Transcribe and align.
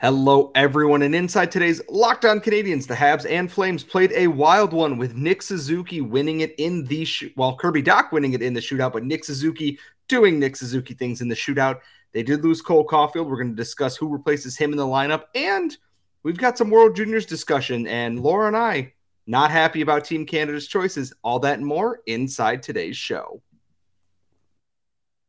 Hello, 0.00 0.52
everyone, 0.54 1.02
and 1.02 1.12
inside 1.12 1.50
today's 1.50 1.80
Locked 1.88 2.24
On 2.24 2.38
Canadiens, 2.38 2.86
the 2.86 2.94
Habs 2.94 3.28
and 3.28 3.50
Flames 3.50 3.82
played 3.82 4.12
a 4.12 4.28
wild 4.28 4.72
one 4.72 4.96
with 4.96 5.16
Nick 5.16 5.42
Suzuki 5.42 6.00
winning 6.00 6.38
it 6.38 6.54
in 6.56 6.84
the 6.84 7.04
shoot. 7.04 7.32
Well, 7.34 7.56
Kirby 7.56 7.82
Dach 7.82 8.12
winning 8.12 8.32
it 8.32 8.40
in 8.40 8.54
the 8.54 8.60
shootout, 8.60 8.92
but 8.92 9.02
Nick 9.02 9.24
Suzuki 9.24 9.76
doing 10.06 10.38
Nick 10.38 10.54
Suzuki 10.54 10.94
things 10.94 11.20
in 11.20 11.26
the 11.26 11.34
shootout. 11.34 11.80
They 12.12 12.22
did 12.22 12.44
lose 12.44 12.62
Cole 12.62 12.86
Caufield. 12.86 13.26
We're 13.26 13.42
going 13.42 13.50
to 13.50 13.56
discuss 13.56 13.96
who 13.96 14.06
replaces 14.06 14.56
him 14.56 14.70
in 14.70 14.76
the 14.76 14.86
lineup, 14.86 15.24
and 15.34 15.76
we've 16.22 16.38
got 16.38 16.56
some 16.56 16.70
World 16.70 16.94
Juniors 16.94 17.26
discussion. 17.26 17.88
And 17.88 18.20
Laura 18.20 18.46
and 18.46 18.56
I 18.56 18.92
not 19.26 19.50
happy 19.50 19.80
about 19.80 20.04
Team 20.04 20.24
Canada's 20.24 20.68
choices. 20.68 21.12
All 21.24 21.40
that 21.40 21.58
and 21.58 21.66
more 21.66 22.02
inside 22.06 22.62
today's 22.62 22.96
show. 22.96 23.42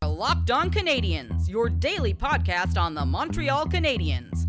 Locked 0.04 0.52
On 0.52 0.70
Canadiens, 0.70 1.50
your 1.50 1.70
daily 1.70 2.14
podcast 2.14 2.80
on 2.80 2.94
the 2.94 3.06
Montreal 3.06 3.66
Canadiens 3.66 4.49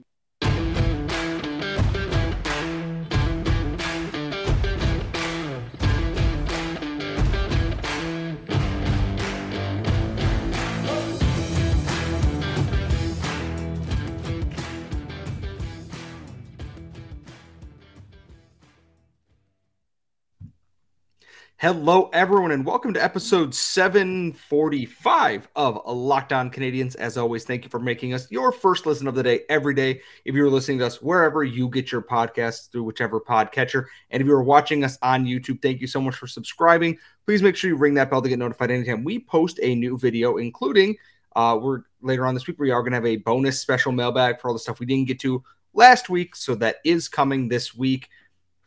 Hello, 21.61 22.09
everyone, 22.11 22.49
and 22.49 22.65
welcome 22.65 22.91
to 22.91 23.03
episode 23.03 23.53
745 23.53 25.47
of 25.55 25.79
Locked 25.85 26.33
On 26.33 26.49
Canadiens. 26.49 26.95
As 26.95 27.19
always, 27.19 27.45
thank 27.45 27.63
you 27.63 27.69
for 27.69 27.79
making 27.79 28.15
us 28.15 28.25
your 28.31 28.51
first 28.51 28.87
listen 28.87 29.07
of 29.07 29.13
the 29.13 29.21
day 29.21 29.41
every 29.47 29.75
day. 29.75 30.01
If 30.25 30.33
you're 30.33 30.49
listening 30.49 30.79
to 30.79 30.87
us 30.87 31.03
wherever 31.03 31.43
you 31.43 31.69
get 31.69 31.91
your 31.91 32.01
podcasts 32.01 32.71
through 32.71 32.81
whichever 32.81 33.21
podcatcher, 33.21 33.85
and 34.09 34.21
if 34.21 34.25
you're 34.25 34.41
watching 34.41 34.83
us 34.83 34.97
on 35.03 35.27
YouTube, 35.27 35.61
thank 35.61 35.81
you 35.81 35.85
so 35.85 36.01
much 36.01 36.15
for 36.15 36.25
subscribing. 36.25 36.97
Please 37.27 37.43
make 37.43 37.55
sure 37.55 37.69
you 37.69 37.75
ring 37.75 37.93
that 37.93 38.09
bell 38.09 38.23
to 38.23 38.29
get 38.29 38.39
notified 38.39 38.71
anytime 38.71 39.03
we 39.03 39.19
post 39.19 39.59
a 39.61 39.75
new 39.75 39.99
video, 39.99 40.37
including 40.37 40.95
uh, 41.35 41.59
we're 41.61 41.83
later 42.01 42.25
on 42.25 42.33
this 42.33 42.47
week 42.47 42.57
we 42.57 42.71
are 42.71 42.81
going 42.81 42.93
to 42.93 42.97
have 42.97 43.05
a 43.05 43.17
bonus 43.17 43.61
special 43.61 43.91
mailbag 43.91 44.41
for 44.41 44.47
all 44.47 44.55
the 44.55 44.59
stuff 44.59 44.79
we 44.79 44.87
didn't 44.87 45.07
get 45.07 45.19
to 45.19 45.43
last 45.75 46.09
week. 46.09 46.35
So 46.35 46.55
that 46.55 46.77
is 46.83 47.07
coming 47.07 47.49
this 47.49 47.75
week. 47.75 48.09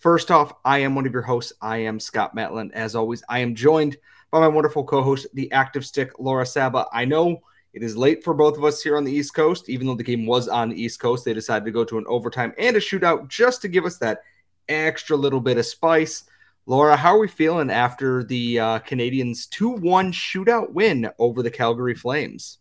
First 0.04 0.30
off, 0.30 0.52
I 0.66 0.80
am 0.80 0.94
one 0.94 1.06
of 1.06 1.14
your 1.14 1.22
hosts. 1.22 1.54
I 1.62 1.78
am 1.78 1.98
Scott 1.98 2.36
Matla. 2.36 2.70
As 2.72 2.94
always, 2.94 3.22
I 3.26 3.38
am 3.38 3.54
joined 3.54 3.96
by 4.30 4.38
my 4.38 4.48
wonderful 4.48 4.84
co 4.84 5.02
host, 5.02 5.26
the 5.32 5.50
active 5.50 5.86
stick, 5.86 6.18
Laura 6.18 6.44
Saba. 6.44 6.86
I 6.92 7.06
know 7.06 7.40
it 7.72 7.82
is 7.82 7.96
late 7.96 8.22
for 8.22 8.34
both 8.34 8.58
of 8.58 8.64
us 8.64 8.82
here 8.82 8.98
on 8.98 9.04
the 9.04 9.12
East 9.12 9.32
Coast, 9.32 9.70
even 9.70 9.86
though 9.86 9.94
the 9.94 10.02
game 10.02 10.26
was 10.26 10.46
on 10.46 10.68
the 10.68 10.78
East 10.78 11.00
Coast. 11.00 11.24
They 11.24 11.32
decided 11.32 11.64
to 11.64 11.70
go 11.70 11.86
to 11.86 11.96
an 11.96 12.04
overtime 12.06 12.52
and 12.58 12.76
a 12.76 12.80
shootout 12.80 13.28
just 13.28 13.62
to 13.62 13.68
give 13.68 13.86
us 13.86 13.96
that 13.96 14.20
extra 14.68 15.16
little 15.16 15.40
bit 15.40 15.56
of 15.56 15.64
spice. 15.64 16.24
Laura, 16.66 16.98
how 16.98 17.14
are 17.14 17.20
we 17.20 17.26
feeling 17.26 17.70
after 17.70 18.24
the 18.24 18.60
uh, 18.60 18.78
Canadiens 18.80 19.48
2 19.48 19.70
1 19.70 20.12
shootout 20.12 20.70
win 20.74 21.08
over 21.18 21.42
the 21.42 21.50
Calgary 21.50 21.94
Flames? 21.94 22.58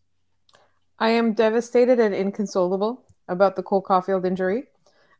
I 0.98 1.10
am 1.10 1.34
devastated 1.34 2.00
and 2.00 2.16
inconsolable 2.16 3.04
about 3.28 3.58
the 3.58 3.64
Cole 3.64 3.84
Caufield 3.84 4.26
injury. 4.26 4.68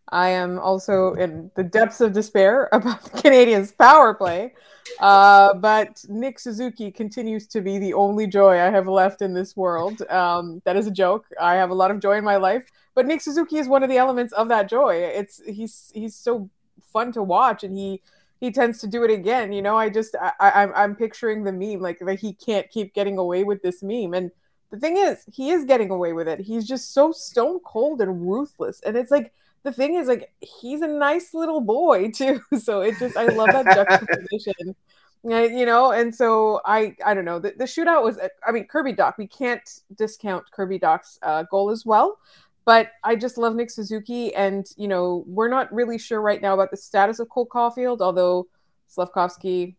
I 0.10 0.30
am 0.30 0.60
also 0.60 1.14
in 1.14 1.52
the 1.56 1.64
depths 1.64 2.02
of 2.02 2.14
despair 2.14 2.70
about 2.72 3.04
the 3.04 3.10
Canadiens' 3.22 3.76
power 3.78 4.14
play. 4.14 4.54
Uh, 5.00 5.54
but 5.54 6.04
Nick 6.10 6.40
Suzuki 6.40 6.92
continues 6.92 7.48
to 7.48 7.62
be 7.62 7.80
the 7.80 7.94
only 7.94 8.28
joy 8.28 8.60
I 8.60 8.70
have 8.70 8.88
left 8.88 9.22
in 9.22 9.34
this 9.34 9.56
world. 9.56 10.02
Um, 10.10 10.62
that 10.66 10.76
is 10.76 10.88
a 10.88 10.92
joke. 10.92 11.26
I 11.40 11.56
have 11.56 11.70
a 11.70 11.74
lot 11.74 11.90
of 11.90 12.00
joy 12.00 12.18
in 12.18 12.24
my 12.24 12.36
life, 12.36 12.66
but 12.94 13.06
Nick 13.06 13.22
Suzuki 13.22 13.58
is 13.58 13.68
one 13.68 13.84
of 13.84 13.90
the 13.90 13.98
elements 13.98 14.34
of 14.34 14.50
that 14.50 14.70
joy. 14.70 14.96
It's 14.96 15.42
he's 15.46 15.92
he's 15.96 16.16
so 16.16 16.50
fun 16.92 17.12
to 17.14 17.24
watch, 17.24 17.64
and 17.64 17.76
he 17.76 18.02
he 18.40 18.52
tends 18.52 18.80
to 18.80 18.88
do 18.88 19.04
it 19.04 19.10
again. 19.10 19.54
You 19.54 19.62
know, 19.62 19.78
I 19.78 19.90
just 19.90 20.16
I, 20.20 20.34
I'm 20.40 20.74
I'm 20.76 20.96
picturing 20.96 21.44
the 21.44 21.54
meme 21.54 21.80
like 21.80 22.00
that 22.00 22.20
he 22.20 22.34
can't 22.34 22.70
keep 22.70 22.94
getting 22.94 23.18
away 23.18 23.46
with 23.46 23.62
this 23.62 23.82
meme, 23.82 24.14
and 24.14 24.32
the 24.70 24.80
thing 24.80 24.98
is, 24.98 25.24
he 25.32 25.52
is 25.52 25.66
getting 25.66 25.92
away 25.92 26.14
with 26.14 26.28
it. 26.28 26.40
He's 26.40 26.68
just 26.68 26.94
so 26.94 27.12
stone 27.12 27.60
cold 27.60 28.02
and 28.02 28.28
ruthless, 28.28 28.82
and 28.82 28.98
it's 28.98 29.12
like 29.12 29.32
the 29.64 29.72
thing 29.72 29.96
is 29.96 30.08
like 30.08 30.32
he's 30.42 30.82
a 30.82 30.88
nice 30.88 31.34
little 31.34 31.62
boy 31.62 32.12
too. 32.16 32.42
So 32.60 32.82
it 32.82 32.98
just 33.00 33.18
i 33.18 33.26
love 33.26 33.50
that 33.52 33.66
juxtaposition. 33.76 34.76
You 35.26 35.66
know 35.66 35.94
and 35.94 36.14
so 36.14 36.60
i 36.66 36.98
i 37.06 37.14
don't 37.14 37.24
know 37.24 37.40
the, 37.40 37.54
the 37.58 37.64
shootout 37.64 38.04
was 38.04 38.20
i 38.46 38.52
mean 38.52 38.68
kirby 38.68 38.92
Dach 38.92 39.14
we 39.18 39.26
can't 39.26 39.64
discount 39.98 40.52
kirby 40.52 40.78
Dach's 40.78 41.18
uh, 41.22 41.44
goal 41.44 41.70
as 41.70 41.86
well 41.86 42.20
but 42.66 42.90
i 43.06 43.16
just 43.16 43.38
love 43.38 43.56
nick 43.56 43.70
suzuki 43.70 44.36
and 44.36 44.66
you 44.76 44.90
know 44.90 45.24
we're 45.26 45.48
not 45.48 45.74
really 45.74 45.98
sure 45.98 46.20
right 46.20 46.42
now 46.42 46.54
about 46.54 46.72
the 46.72 46.76
status 46.76 47.20
of 47.20 47.30
cole 47.30 47.48
caufield 47.48 48.02
although 48.02 48.48
Slafkovsky 48.94 49.76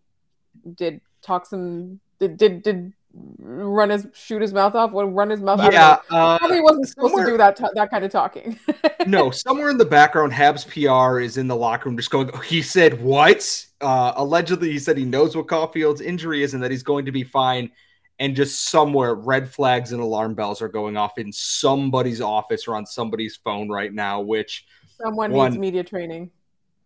did 0.77 1.03
talk 1.21 1.45
some 1.45 2.01
did 2.21 2.39
did, 2.39 2.63
did 2.63 2.95
run 3.39 3.91
his 3.91 4.07
shoot 4.13 4.43
his 4.43 4.53
mouth 4.53 4.75
off 4.75 4.93
or 4.93 5.07
run 5.07 5.31
his 5.31 5.41
mouth 5.41 5.61
yeah 5.73 5.99
uh, 6.11 6.39
probably 6.39 6.61
wasn't 6.61 6.89
supposed 6.89 7.17
to 7.17 7.25
do 7.25 7.37
that 7.37 7.57
t- 7.57 7.65
that 7.75 7.91
kind 7.91 8.05
of 8.05 8.11
talking. 8.11 8.59
No 9.07 9.31
somewhere 9.31 9.69
in 9.69 9.77
the 9.77 9.85
background 9.85 10.33
habs 10.33 10.67
pr 10.67 11.21
is 11.21 11.37
in 11.37 11.47
the 11.47 11.55
locker 11.55 11.89
room 11.89 11.97
just 11.97 12.11
going 12.11 12.31
he 12.43 12.63
said 12.63 13.01
what? 13.03 13.67
Uh, 13.81 14.13
allegedly 14.17 14.71
he 14.71 14.79
said 14.79 14.97
he 14.97 15.05
knows 15.05 15.37
what 15.37 15.47
caufield's 15.47 16.01
injury 16.01 16.43
is 16.43 16.55
and 16.55 16.63
that 16.63 16.71
he's 16.71 16.83
going 16.83 17.05
to 17.05 17.13
be 17.13 17.23
fine. 17.23 17.71
And 18.19 18.35
just 18.35 18.71
somewhere 18.71 19.15
red 19.15 19.51
flags 19.53 19.93
and 19.93 20.01
alarm 20.01 20.35
bells 20.35 20.63
are 20.63 20.69
going 20.69 20.97
off 20.97 21.19
in 21.19 21.33
somebody's 21.33 22.21
office 22.21 22.67
or 22.67 22.77
on 22.77 22.87
somebody's 22.87 23.37
phone 23.37 23.69
right 23.69 23.93
now 23.93 24.21
which 24.21 24.67
someone 25.03 25.33
one, 25.33 25.51
needs 25.51 25.61
media 25.61 25.85
training. 25.85 26.31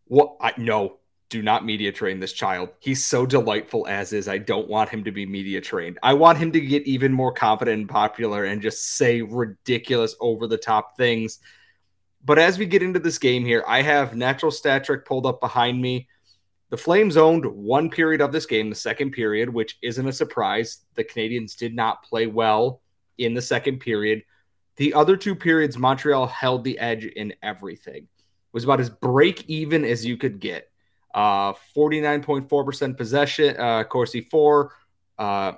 What 0.06 0.36
i 0.40 0.52
no 0.56 0.98
do 1.30 1.42
not 1.42 1.64
media 1.64 1.92
train 1.92 2.20
this 2.20 2.32
child. 2.32 2.70
He's 2.78 3.04
so 3.04 3.26
delightful 3.26 3.86
as 3.86 4.12
is. 4.12 4.28
I 4.28 4.38
don't 4.38 4.68
want 4.68 4.88
him 4.88 5.04
to 5.04 5.12
be 5.12 5.26
media 5.26 5.60
trained. 5.60 5.98
I 6.02 6.14
want 6.14 6.38
him 6.38 6.52
to 6.52 6.60
get 6.60 6.86
even 6.86 7.12
more 7.12 7.32
confident 7.32 7.80
and 7.80 7.88
popular 7.88 8.44
and 8.44 8.62
just 8.62 8.96
say 8.96 9.20
ridiculous 9.20 10.16
over 10.20 10.46
the 10.46 10.56
top 10.56 10.96
things. 10.96 11.38
But 12.24 12.38
as 12.38 12.58
we 12.58 12.66
get 12.66 12.82
into 12.82 12.98
this 12.98 13.18
game 13.18 13.44
here, 13.44 13.62
I 13.66 13.82
have 13.82 14.16
natural 14.16 14.50
stat 14.50 14.84
trick 14.84 15.04
pulled 15.04 15.26
up 15.26 15.40
behind 15.40 15.80
me. 15.80 16.08
The 16.70 16.76
Flames 16.76 17.16
owned 17.16 17.44
one 17.46 17.90
period 17.90 18.20
of 18.20 18.32
this 18.32 18.46
game, 18.46 18.68
the 18.68 18.76
second 18.76 19.12
period, 19.12 19.48
which 19.48 19.78
isn't 19.82 20.08
a 20.08 20.12
surprise. 20.12 20.80
The 20.94 21.04
Canadiens 21.04 21.56
did 21.56 21.74
not 21.74 22.02
play 22.04 22.26
well 22.26 22.82
in 23.16 23.34
the 23.34 23.42
second 23.42 23.80
period. 23.80 24.22
The 24.76 24.94
other 24.94 25.16
two 25.16 25.34
periods, 25.34 25.78
Montreal 25.78 26.26
held 26.26 26.64
the 26.64 26.78
edge 26.78 27.04
in 27.04 27.34
everything. 27.42 28.04
It 28.04 28.52
was 28.52 28.64
about 28.64 28.80
as 28.80 28.90
break 28.90 29.48
even 29.48 29.84
as 29.84 30.04
you 30.04 30.16
could 30.16 30.40
get. 30.40 30.70
Uh, 31.14 31.54
49.4% 31.74 32.96
possession, 32.96 33.56
uh, 33.58 33.84
Corsi 33.84 34.20
4, 34.20 34.72
uh, 35.18 35.52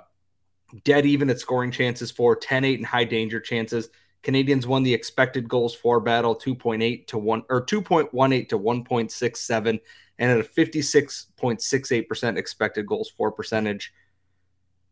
dead 0.83 1.05
even 1.05 1.29
at 1.29 1.39
scoring 1.39 1.71
chances 1.71 2.11
for 2.11 2.35
10 2.35 2.63
8 2.63 2.79
and 2.79 2.85
high 2.85 3.03
danger 3.03 3.39
chances. 3.39 3.89
Canadiens 4.23 4.65
won 4.65 4.83
the 4.83 4.93
expected 4.93 5.49
goals 5.49 5.73
for 5.73 5.99
battle 5.99 6.35
2.8 6.35 7.07
to 7.07 7.17
1 7.17 7.43
or 7.49 7.65
2.18 7.65 8.49
to 8.49 8.59
1.67 8.59 9.79
and 10.19 10.31
at 10.31 10.39
a 10.39 10.43
56.68% 10.43 12.37
expected 12.37 12.85
goals 12.85 13.09
for 13.09 13.31
percentage. 13.31 13.93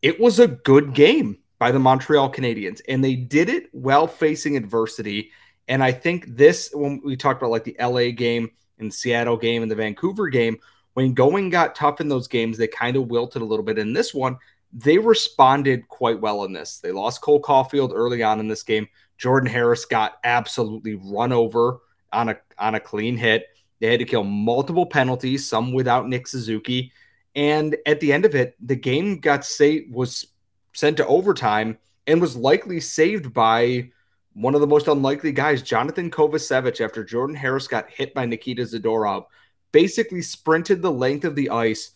It 0.01 0.19
was 0.19 0.39
a 0.39 0.47
good 0.47 0.93
game 0.93 1.37
by 1.59 1.71
the 1.71 1.79
Montreal 1.79 2.31
Canadiens 2.31 2.81
and 2.87 3.03
they 3.03 3.15
did 3.15 3.49
it 3.49 3.69
while 3.71 4.07
facing 4.07 4.57
adversity. 4.57 5.31
And 5.67 5.83
I 5.83 5.91
think 5.91 6.25
this, 6.35 6.71
when 6.73 7.01
we 7.05 7.15
talked 7.15 7.41
about 7.41 7.51
like 7.51 7.65
the 7.65 7.77
LA 7.79 8.09
game, 8.11 8.49
in 8.79 8.87
the 8.87 8.93
Seattle 8.93 9.37
game 9.37 9.61
and 9.61 9.71
the 9.71 9.75
Vancouver 9.75 10.29
game, 10.29 10.57
when 10.93 11.13
going 11.13 11.49
got 11.49 11.75
tough 11.75 12.01
in 12.01 12.09
those 12.09 12.27
games, 12.27 12.57
they 12.57 12.67
kind 12.67 12.97
of 12.97 13.07
wilted 13.07 13.41
a 13.41 13.45
little 13.45 13.63
bit. 13.63 13.77
In 13.77 13.93
this 13.93 14.13
one, 14.13 14.37
they 14.73 14.97
responded 14.97 15.87
quite 15.87 16.19
well 16.19 16.43
in 16.43 16.53
this. 16.53 16.79
They 16.79 16.91
lost 16.91 17.21
Cole 17.21 17.41
Caufield 17.41 17.91
early 17.93 18.23
on 18.23 18.39
in 18.39 18.47
this 18.47 18.63
game. 18.63 18.87
Jordan 19.17 19.49
Harris 19.49 19.85
got 19.85 20.19
absolutely 20.23 20.95
run 20.95 21.31
over 21.31 21.79
on 22.11 22.29
a 22.29 22.37
on 22.57 22.75
a 22.75 22.79
clean 22.79 23.17
hit. 23.17 23.47
They 23.79 23.87
had 23.87 23.99
to 23.99 24.05
kill 24.05 24.23
multiple 24.23 24.85
penalties, 24.85 25.47
some 25.47 25.73
without 25.73 26.07
Nick 26.07 26.27
Suzuki. 26.27 26.91
And 27.35 27.77
at 27.85 27.99
the 27.99 28.11
end 28.11 28.25
of 28.25 28.35
it, 28.35 28.55
the 28.65 28.75
game 28.75 29.19
got 29.19 29.45
saved 29.45 29.93
was 29.93 30.27
sent 30.73 30.97
to 30.97 31.07
overtime 31.07 31.77
and 32.07 32.19
was 32.19 32.35
likely 32.35 32.79
saved 32.79 33.33
by 33.33 33.89
one 34.33 34.55
of 34.55 34.61
the 34.61 34.67
most 34.67 34.87
unlikely 34.87 35.31
guys, 35.31 35.63
Johnathan 35.63 36.09
Kovacevic, 36.09 36.83
after 36.83 37.03
Jordan 37.03 37.35
Harris 37.35 37.67
got 37.67 37.89
hit 37.89 38.13
by 38.13 38.25
Nikita 38.25 38.63
Zadorov, 38.63 39.25
basically 39.71 40.21
sprinted 40.21 40.81
the 40.81 40.91
length 40.91 41.25
of 41.25 41.35
the 41.35 41.49
ice 41.49 41.91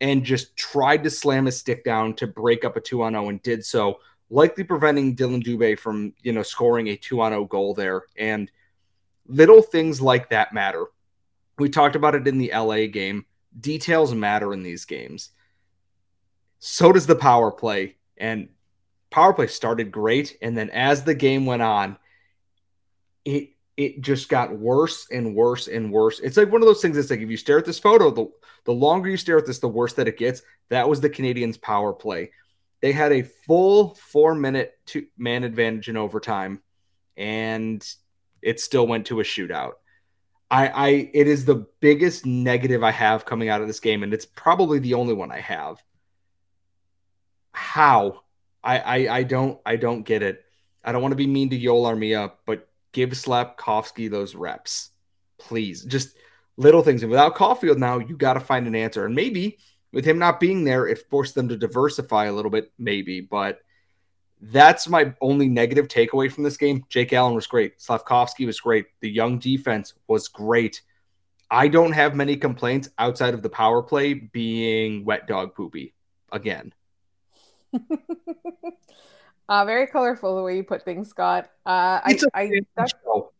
and 0.00 0.24
just 0.24 0.56
tried 0.56 1.02
to 1.02 1.10
slam 1.10 1.46
his 1.46 1.58
stick 1.58 1.84
down 1.84 2.14
to 2.14 2.26
break 2.26 2.64
up 2.64 2.76
a 2.76 2.80
2 2.80 3.02
on 3.02 3.12
0 3.12 3.28
and 3.28 3.42
did 3.42 3.64
so, 3.64 4.00
likely 4.30 4.64
preventing 4.64 5.16
Dylan 5.16 5.42
Dubé 5.42 5.78
from, 5.78 6.12
you 6.22 6.32
know, 6.32 6.42
scoring 6.42 6.88
a 6.88 6.96
2 6.96 7.20
on 7.20 7.32
0 7.32 7.44
goal 7.46 7.74
there. 7.74 8.02
And 8.16 8.50
little 9.26 9.62
things 9.62 10.00
like 10.00 10.30
that 10.30 10.52
matter. 10.52 10.86
We 11.58 11.68
talked 11.68 11.96
about 11.96 12.14
it 12.14 12.28
in 12.28 12.38
the 12.38 12.52
LA 12.54 12.86
game. 12.86 13.26
Details 13.58 14.14
matter 14.14 14.52
in 14.52 14.62
these 14.62 14.84
games. 14.84 15.30
So 16.60 16.92
does 16.92 17.06
the 17.06 17.16
power 17.16 17.50
play. 17.50 17.96
And 18.16 18.48
power 19.10 19.32
play 19.32 19.46
started 19.46 19.90
great, 19.90 20.36
and 20.42 20.56
then 20.56 20.70
as 20.70 21.04
the 21.04 21.14
game 21.14 21.46
went 21.46 21.62
on, 21.62 21.98
it 23.24 23.50
it 23.76 24.00
just 24.00 24.28
got 24.28 24.58
worse 24.58 25.06
and 25.12 25.36
worse 25.36 25.68
and 25.68 25.92
worse. 25.92 26.18
It's 26.18 26.36
like 26.36 26.50
one 26.50 26.62
of 26.62 26.66
those 26.66 26.82
things 26.82 26.96
that's 26.96 27.10
like 27.10 27.20
if 27.20 27.30
you 27.30 27.36
stare 27.36 27.58
at 27.58 27.64
this 27.64 27.78
photo, 27.78 28.10
the, 28.10 28.26
the 28.64 28.72
longer 28.72 29.08
you 29.08 29.16
stare 29.16 29.38
at 29.38 29.46
this, 29.46 29.60
the 29.60 29.68
worse 29.68 29.92
that 29.94 30.08
it 30.08 30.18
gets. 30.18 30.42
That 30.68 30.88
was 30.88 31.00
the 31.00 31.08
Canadiens' 31.08 31.60
power 31.60 31.92
play. 31.92 32.32
They 32.80 32.90
had 32.90 33.12
a 33.12 33.22
full 33.22 33.94
four 33.94 34.34
minute 34.34 34.76
two 34.84 35.06
man 35.16 35.44
advantage 35.44 35.88
in 35.88 35.96
overtime, 35.96 36.60
and 37.16 37.86
it 38.42 38.58
still 38.58 38.86
went 38.86 39.06
to 39.06 39.20
a 39.20 39.24
shootout. 39.24 39.74
I, 40.50 40.68
I 40.68 40.88
it 41.14 41.28
is 41.28 41.44
the 41.44 41.66
biggest 41.80 42.26
negative 42.26 42.82
I 42.82 42.90
have 42.90 43.24
coming 43.24 43.48
out 43.48 43.60
of 43.60 43.68
this 43.68 43.80
game, 43.80 44.02
and 44.02 44.12
it's 44.12 44.26
probably 44.26 44.80
the 44.80 44.94
only 44.94 45.14
one 45.14 45.30
I 45.30 45.40
have. 45.40 45.82
How? 47.52 48.22
I 48.62 48.78
I, 48.78 49.16
I 49.18 49.22
don't 49.22 49.60
I 49.64 49.76
don't 49.76 50.02
get 50.02 50.22
it. 50.22 50.44
I 50.84 50.92
don't 50.92 51.02
want 51.02 51.12
to 51.12 51.16
be 51.16 51.26
mean 51.26 51.50
to 51.50 51.58
Joel 51.58 51.84
Armia, 51.84 52.32
but 52.46 52.68
give 52.92 53.10
Slafkovsky 53.10 54.10
those 54.10 54.34
reps, 54.34 54.90
please. 55.38 55.84
Just 55.84 56.16
little 56.56 56.82
things. 56.82 57.02
And 57.02 57.10
without 57.10 57.36
Caufield 57.36 57.78
now, 57.78 57.98
you 57.98 58.16
got 58.16 58.34
to 58.34 58.40
find 58.40 58.66
an 58.66 58.74
answer. 58.74 59.04
And 59.04 59.14
maybe 59.14 59.58
with 59.92 60.04
him 60.04 60.18
not 60.18 60.40
being 60.40 60.64
there, 60.64 60.86
it 60.86 61.04
forced 61.10 61.34
them 61.34 61.48
to 61.48 61.56
diversify 61.56 62.26
a 62.26 62.32
little 62.32 62.50
bit, 62.50 62.72
maybe. 62.78 63.20
But 63.20 63.60
that's 64.40 64.88
my 64.88 65.14
only 65.20 65.48
negative 65.48 65.88
takeaway 65.88 66.30
from 66.30 66.44
this 66.44 66.56
game. 66.56 66.84
Jake 66.88 67.12
Allen 67.12 67.34
was 67.34 67.46
great. 67.46 67.78
Slafkovsky 67.78 68.46
was 68.46 68.60
great. 68.60 68.86
The 69.00 69.10
young 69.10 69.38
defense 69.38 69.94
was 70.06 70.28
great. 70.28 70.82
I 71.50 71.68
don't 71.68 71.92
have 71.92 72.14
many 72.14 72.36
complaints 72.36 72.90
outside 72.98 73.34
of 73.34 73.42
the 73.42 73.48
power 73.48 73.82
play 73.82 74.14
being 74.14 75.04
wet 75.04 75.26
dog 75.26 75.54
poopy 75.54 75.94
again. 76.30 76.72
uh, 79.48 79.64
very 79.64 79.86
colorful 79.86 80.36
the 80.36 80.42
way 80.42 80.56
you 80.56 80.64
put 80.64 80.84
things, 80.84 81.08
Scott. 81.08 81.50
Uh, 81.66 82.00
I, 82.04 82.18
I, 82.34 82.50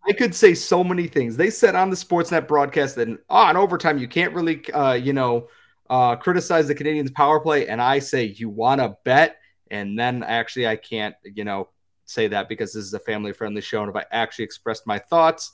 I, 0.09 0.13
could 0.13 0.35
say 0.35 0.55
so 0.55 0.83
many 0.85 1.07
things. 1.07 1.37
They 1.37 1.51
said 1.51 1.75
on 1.75 1.91
the 1.91 1.97
Sportsnet 1.97 2.47
broadcast 2.47 2.97
that 2.97 3.09
oh, 3.31 3.51
in 3.51 3.57
overtime 3.57 3.99
you 3.99 4.09
can't 4.09 4.35
really, 4.35 4.69
uh, 4.73 4.93
you 4.93 5.13
know, 5.13 5.49
uh, 5.91 6.17
criticize 6.17 6.69
the 6.69 6.75
Canadiens' 6.75 7.13
power 7.13 7.41
play, 7.41 7.69
and 7.69 7.81
I 7.81 7.99
say 7.99 8.25
you 8.25 8.49
want 8.49 8.81
to 8.81 8.97
bet 9.05 9.39
and 9.71 9.99
then 9.99 10.23
actually, 10.23 10.67
I 10.67 10.77
can't, 10.77 11.15
you 11.25 11.45
know, 11.45 11.69
say 12.05 12.29
that 12.29 12.49
because 12.49 12.73
this 12.73 12.85
is 12.85 12.95
a 12.95 13.01
family 13.01 13.33
friendly 13.33 13.61
show. 13.61 13.83
And 13.83 13.91
if 13.91 13.97
I 13.97 14.05
actually 14.11 14.45
expressed 14.45 14.87
my 14.87 14.99
thoughts, 14.99 15.53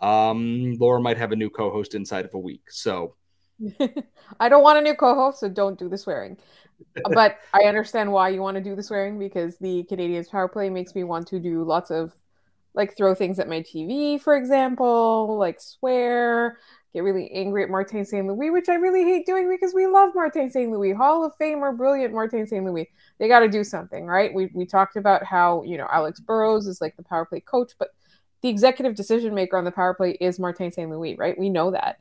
um, 0.00 0.74
Laura 0.78 1.00
might 1.00 1.18
have 1.18 1.32
a 1.32 1.36
new 1.36 1.50
co 1.50 1.70
host 1.70 1.94
inside 1.94 2.24
of 2.24 2.34
a 2.34 2.38
week. 2.38 2.70
So 2.70 3.14
I 4.40 4.48
don't 4.48 4.62
want 4.62 4.78
a 4.78 4.82
new 4.82 4.94
co 4.94 5.14
host, 5.14 5.40
so 5.40 5.48
don't 5.48 5.78
do 5.78 5.88
the 5.88 5.98
swearing. 5.98 6.38
But 7.12 7.38
I 7.52 7.64
understand 7.64 8.12
why 8.12 8.30
you 8.30 8.42
want 8.42 8.56
to 8.56 8.62
do 8.62 8.76
the 8.76 8.82
swearing 8.82 9.18
because 9.18 9.56
the 9.58 9.84
Canadiens 9.90 10.30
power 10.30 10.48
play 10.48 10.70
makes 10.70 10.94
me 10.94 11.04
want 11.04 11.28
to 11.28 11.38
do 11.40 11.64
lots 11.64 11.90
of 11.90 12.12
like 12.74 12.96
throw 12.96 13.14
things 13.14 13.38
at 13.38 13.48
my 13.48 13.62
TV, 13.62 14.20
for 14.20 14.36
example, 14.36 15.36
like 15.38 15.60
swear, 15.60 16.58
get 16.92 17.02
really 17.02 17.30
angry 17.32 17.62
at 17.62 17.70
Martin 17.70 18.04
St. 18.04 18.26
Louis, 18.26 18.50
which 18.50 18.68
I 18.68 18.74
really 18.74 19.02
hate 19.02 19.26
doing 19.26 19.48
because 19.48 19.74
we 19.74 19.86
love 19.86 20.10
Martin 20.14 20.50
St. 20.50 20.70
Louis, 20.70 20.92
Hall 20.92 21.24
of 21.24 21.32
Famer, 21.40 21.76
brilliant 21.76 22.12
Martin 22.12 22.46
St. 22.46 22.64
Louis. 22.64 22.88
They 23.18 23.28
got 23.28 23.40
to 23.40 23.48
do 23.48 23.64
something, 23.64 24.06
right? 24.06 24.32
We, 24.32 24.50
we 24.54 24.66
talked 24.66 24.96
about 24.96 25.24
how, 25.24 25.62
you 25.62 25.78
know, 25.78 25.88
Alex 25.90 26.20
Burrows 26.20 26.66
is 26.66 26.80
like 26.80 26.96
the 26.96 27.02
power 27.02 27.24
play 27.24 27.40
coach, 27.40 27.72
but 27.78 27.88
the 28.42 28.50
executive 28.50 28.94
decision 28.94 29.34
maker 29.34 29.56
on 29.56 29.64
the 29.64 29.72
power 29.72 29.94
play 29.94 30.12
is 30.20 30.38
Martin 30.38 30.70
St. 30.70 30.90
Louis, 30.90 31.16
right? 31.16 31.38
We 31.38 31.48
know 31.48 31.70
that. 31.70 31.96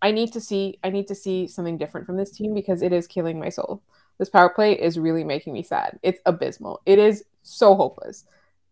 I 0.00 0.12
need 0.12 0.32
to 0.32 0.40
see 0.40 0.78
I 0.84 0.90
need 0.90 1.08
to 1.08 1.14
see 1.14 1.46
something 1.46 1.78
different 1.78 2.06
from 2.06 2.16
this 2.16 2.30
team 2.30 2.54
because 2.54 2.82
it 2.82 2.92
is 2.92 3.06
killing 3.06 3.38
my 3.38 3.48
soul. 3.48 3.82
This 4.18 4.28
power 4.28 4.48
play 4.48 4.72
is 4.72 4.98
really 4.98 5.24
making 5.24 5.52
me 5.52 5.62
sad. 5.62 5.98
It's 6.02 6.20
abysmal. 6.26 6.80
It 6.86 6.98
is 6.98 7.24
so 7.42 7.74
hopeless 7.74 8.24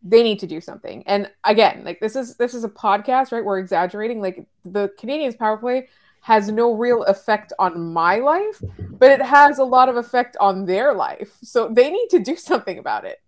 they 0.02 0.22
need 0.22 0.38
to 0.38 0.46
do 0.46 0.60
something. 0.60 1.02
And 1.06 1.30
again, 1.44 1.82
like 1.84 2.00
this 2.00 2.16
is 2.16 2.36
this 2.36 2.54
is 2.54 2.64
a 2.64 2.68
podcast, 2.68 3.32
right? 3.32 3.44
We're 3.44 3.58
exaggerating. 3.58 4.20
Like 4.20 4.46
the 4.64 4.88
Canadiens 4.98 5.36
power 5.36 5.56
play 5.56 5.88
has 6.20 6.50
no 6.50 6.74
real 6.74 7.02
effect 7.04 7.52
on 7.58 7.92
my 7.92 8.16
life, 8.16 8.62
but 8.78 9.10
it 9.10 9.22
has 9.22 9.58
a 9.58 9.64
lot 9.64 9.88
of 9.88 9.96
effect 9.96 10.36
on 10.40 10.64
their 10.64 10.94
life. 10.94 11.36
So 11.42 11.68
they 11.68 11.90
need 11.90 12.08
to 12.10 12.18
do 12.20 12.36
something 12.50 12.78
about 12.78 13.04
it. 13.04 13.20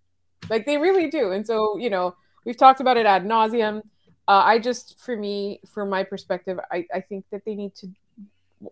Like 0.49 0.65
they 0.65 0.77
really 0.77 1.09
do. 1.09 1.31
And 1.31 1.45
so, 1.45 1.77
you 1.77 1.89
know, 1.89 2.15
we've 2.45 2.57
talked 2.57 2.79
about 2.79 2.97
it 2.97 3.05
ad 3.05 3.25
nauseum. 3.25 3.81
Uh, 4.29 4.43
I 4.45 4.59
just, 4.59 4.99
for 4.99 5.17
me, 5.17 5.59
from 5.65 5.89
my 5.89 6.03
perspective, 6.03 6.59
I, 6.71 6.85
I 6.93 7.01
think 7.01 7.25
that 7.31 7.43
they 7.45 7.55
need 7.55 7.73
to, 7.77 7.87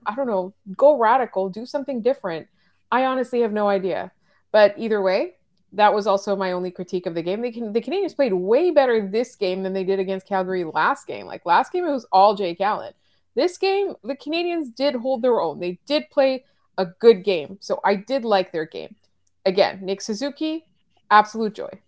I 0.06 0.14
don't 0.14 0.28
know, 0.28 0.54
go 0.78 1.00
radical, 1.00 1.50
do 1.50 1.66
something 1.66 2.04
different. 2.04 2.48
I 2.92 3.06
honestly 3.06 3.42
have 3.42 3.52
no 3.52 3.68
idea. 3.68 4.12
But 4.52 4.76
either 4.78 5.02
way, 5.02 5.34
that 5.74 5.96
was 5.96 6.06
also 6.06 6.36
my 6.36 6.52
only 6.52 6.70
critique 6.70 7.08
of 7.08 7.16
the 7.16 7.24
game. 7.24 7.42
They 7.42 7.50
can, 7.50 7.74
the 7.74 7.82
Canadiens 7.82 8.16
played 8.16 8.34
way 8.34 8.70
better 8.70 9.08
this 9.08 9.36
game 9.36 9.64
than 9.64 9.74
they 9.74 9.84
did 9.84 10.00
against 10.00 10.28
Calgary 10.28 10.64
last 10.64 11.08
game. 11.08 11.26
Like 11.26 11.44
last 11.44 11.74
game, 11.74 11.86
it 11.86 11.92
was 11.92 12.06
all 12.12 12.36
Jake 12.36 12.62
Allen. 12.62 12.94
This 13.34 13.58
game, 13.58 13.96
the 14.04 14.16
Canadiens 14.16 14.74
did 14.76 14.94
hold 14.94 15.24
their 15.24 15.42
own. 15.42 15.60
They 15.60 15.80
did 15.88 16.12
play 16.12 16.46
a 16.78 16.86
good 16.86 17.24
game. 17.24 17.58
So 17.62 17.80
I 17.84 17.96
did 17.96 18.24
like 18.24 18.52
their 18.52 18.68
game. 18.68 18.96
Again, 19.44 19.80
Nick 19.82 20.02
Suzuki, 20.02 20.66
absolute 21.10 21.56
joy. 21.56 21.80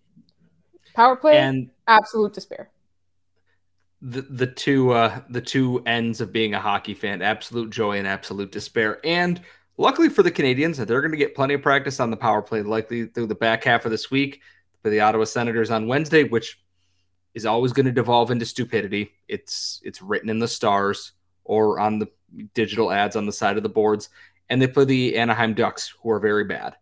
Power 0.94 1.14
play, 1.14 1.38
and 1.38 1.70
absolute 1.86 2.34
despair. 2.34 2.68
The 4.02 4.22
the 4.22 4.46
two 4.46 4.92
uh 4.92 5.20
the 5.28 5.40
two 5.42 5.82
ends 5.86 6.20
of 6.20 6.32
being 6.32 6.54
a 6.54 6.60
hockey 6.60 6.94
fan, 6.94 7.22
absolute 7.22 7.70
joy 7.70 7.98
and 7.98 8.06
absolute 8.06 8.50
despair. 8.50 8.98
And 9.04 9.40
Luckily 9.80 10.10
for 10.10 10.22
the 10.22 10.30
Canadiens, 10.30 10.76
they're 10.76 11.00
going 11.00 11.10
to 11.10 11.16
get 11.16 11.34
plenty 11.34 11.54
of 11.54 11.62
practice 11.62 12.00
on 12.00 12.10
the 12.10 12.16
power 12.16 12.42
play, 12.42 12.60
likely 12.60 13.06
through 13.06 13.28
the 13.28 13.34
back 13.34 13.64
half 13.64 13.86
of 13.86 13.90
this 13.90 14.10
week 14.10 14.42
for 14.82 14.90
the 14.90 15.00
Ottawa 15.00 15.24
Senators 15.24 15.70
on 15.70 15.86
Wednesday, 15.86 16.22
which 16.22 16.60
is 17.32 17.46
always 17.46 17.72
going 17.72 17.86
to 17.86 17.92
devolve 17.92 18.30
into 18.30 18.44
stupidity. 18.44 19.12
It's 19.26 19.80
it's 19.82 20.02
written 20.02 20.28
in 20.28 20.38
the 20.38 20.46
stars 20.46 21.12
or 21.44 21.80
on 21.80 21.98
the 21.98 22.08
digital 22.52 22.92
ads 22.92 23.16
on 23.16 23.24
the 23.24 23.32
side 23.32 23.56
of 23.56 23.62
the 23.62 23.70
boards, 23.70 24.10
and 24.50 24.60
they 24.60 24.66
play 24.66 24.84
the 24.84 25.16
Anaheim 25.16 25.54
Ducks, 25.54 25.94
who 26.02 26.10
are 26.10 26.20
very 26.20 26.44
bad. 26.44 26.76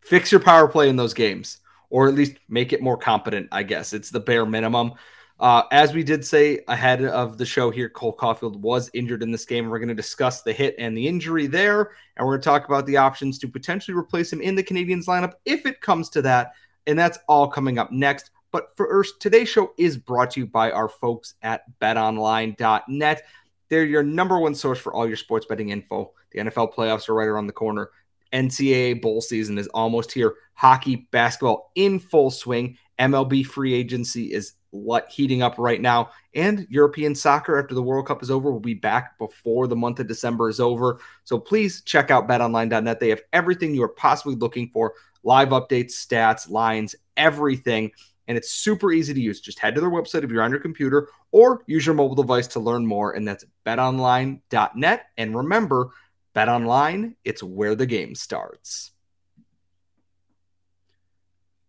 Fix 0.00 0.32
your 0.32 0.40
power 0.40 0.66
play 0.66 0.88
in 0.88 0.96
those 0.96 1.14
games, 1.14 1.58
or 1.88 2.08
at 2.08 2.14
least 2.14 2.34
make 2.48 2.72
it 2.72 2.82
more 2.82 2.96
competent. 2.96 3.46
I 3.52 3.62
guess 3.62 3.92
it's 3.92 4.10
the 4.10 4.18
bare 4.18 4.44
minimum. 4.44 4.94
Uh, 5.40 5.62
as 5.70 5.94
we 5.94 6.02
did 6.02 6.24
say 6.24 6.60
ahead 6.66 7.04
of 7.04 7.38
the 7.38 7.46
show 7.46 7.70
here, 7.70 7.88
Cole 7.88 8.16
Caufield 8.16 8.56
was 8.56 8.90
injured 8.92 9.22
in 9.22 9.30
this 9.30 9.44
game. 9.44 9.68
We're 9.68 9.78
going 9.78 9.88
to 9.88 9.94
discuss 9.94 10.42
the 10.42 10.52
hit 10.52 10.74
and 10.78 10.96
the 10.96 11.06
injury 11.06 11.46
there, 11.46 11.92
and 12.16 12.26
we're 12.26 12.32
going 12.32 12.40
to 12.40 12.44
talk 12.44 12.66
about 12.66 12.86
the 12.86 12.96
options 12.96 13.38
to 13.38 13.48
potentially 13.48 13.96
replace 13.96 14.32
him 14.32 14.40
in 14.40 14.56
the 14.56 14.64
Canadiens 14.64 15.06
lineup 15.06 15.34
if 15.44 15.64
it 15.64 15.80
comes 15.80 16.08
to 16.10 16.22
that. 16.22 16.52
And 16.88 16.98
that's 16.98 17.18
all 17.28 17.46
coming 17.46 17.78
up 17.78 17.92
next. 17.92 18.30
But 18.50 18.76
first, 18.76 19.20
today's 19.20 19.48
show 19.48 19.72
is 19.78 19.96
brought 19.96 20.32
to 20.32 20.40
you 20.40 20.46
by 20.46 20.72
our 20.72 20.88
folks 20.88 21.34
at 21.42 21.62
betonline.net. 21.80 23.22
They're 23.68 23.84
your 23.84 24.02
number 24.02 24.38
one 24.40 24.54
source 24.54 24.78
for 24.78 24.94
all 24.94 25.06
your 25.06 25.16
sports 25.16 25.46
betting 25.46 25.68
info. 25.68 26.12
The 26.32 26.40
NFL 26.40 26.74
playoffs 26.74 27.08
are 27.08 27.14
right 27.14 27.28
around 27.28 27.46
the 27.46 27.52
corner. 27.52 27.90
NCAA 28.32 29.00
bowl 29.00 29.20
season 29.20 29.58
is 29.58 29.68
almost 29.68 30.12
here. 30.12 30.34
Hockey, 30.54 31.08
basketball 31.10 31.70
in 31.74 31.98
full 31.98 32.30
swing. 32.30 32.76
MLB 32.98 33.46
free 33.46 33.74
agency 33.74 34.32
is 34.32 34.54
what 34.70 35.10
heating 35.10 35.42
up 35.42 35.54
right 35.58 35.80
now. 35.80 36.10
And 36.34 36.66
European 36.68 37.14
soccer 37.14 37.58
after 37.58 37.74
the 37.74 37.82
World 37.82 38.06
Cup 38.06 38.22
is 38.22 38.30
over 38.30 38.50
will 38.50 38.60
be 38.60 38.74
back 38.74 39.18
before 39.18 39.66
the 39.66 39.76
month 39.76 40.00
of 40.00 40.06
December 40.06 40.48
is 40.48 40.60
over. 40.60 41.00
So 41.24 41.38
please 41.38 41.82
check 41.82 42.10
out 42.10 42.28
betonline.net. 42.28 43.00
They 43.00 43.08
have 43.10 43.22
everything 43.32 43.74
you 43.74 43.82
are 43.82 43.88
possibly 43.88 44.36
looking 44.36 44.68
for 44.68 44.94
live 45.22 45.48
updates, 45.48 45.92
stats, 45.92 46.50
lines, 46.50 46.94
everything. 47.16 47.90
And 48.26 48.36
it's 48.36 48.50
super 48.50 48.92
easy 48.92 49.14
to 49.14 49.20
use. 49.20 49.40
Just 49.40 49.58
head 49.58 49.74
to 49.74 49.80
their 49.80 49.90
website 49.90 50.22
if 50.22 50.30
you're 50.30 50.42
on 50.42 50.50
your 50.50 50.60
computer 50.60 51.08
or 51.32 51.62
use 51.66 51.86
your 51.86 51.94
mobile 51.94 52.14
device 52.14 52.46
to 52.48 52.60
learn 52.60 52.86
more. 52.86 53.12
And 53.12 53.26
that's 53.26 53.44
betonline.net. 53.66 55.06
And 55.16 55.36
remember, 55.36 55.90
betonline, 56.36 57.14
it's 57.24 57.42
where 57.42 57.74
the 57.74 57.86
game 57.86 58.14
starts. 58.14 58.92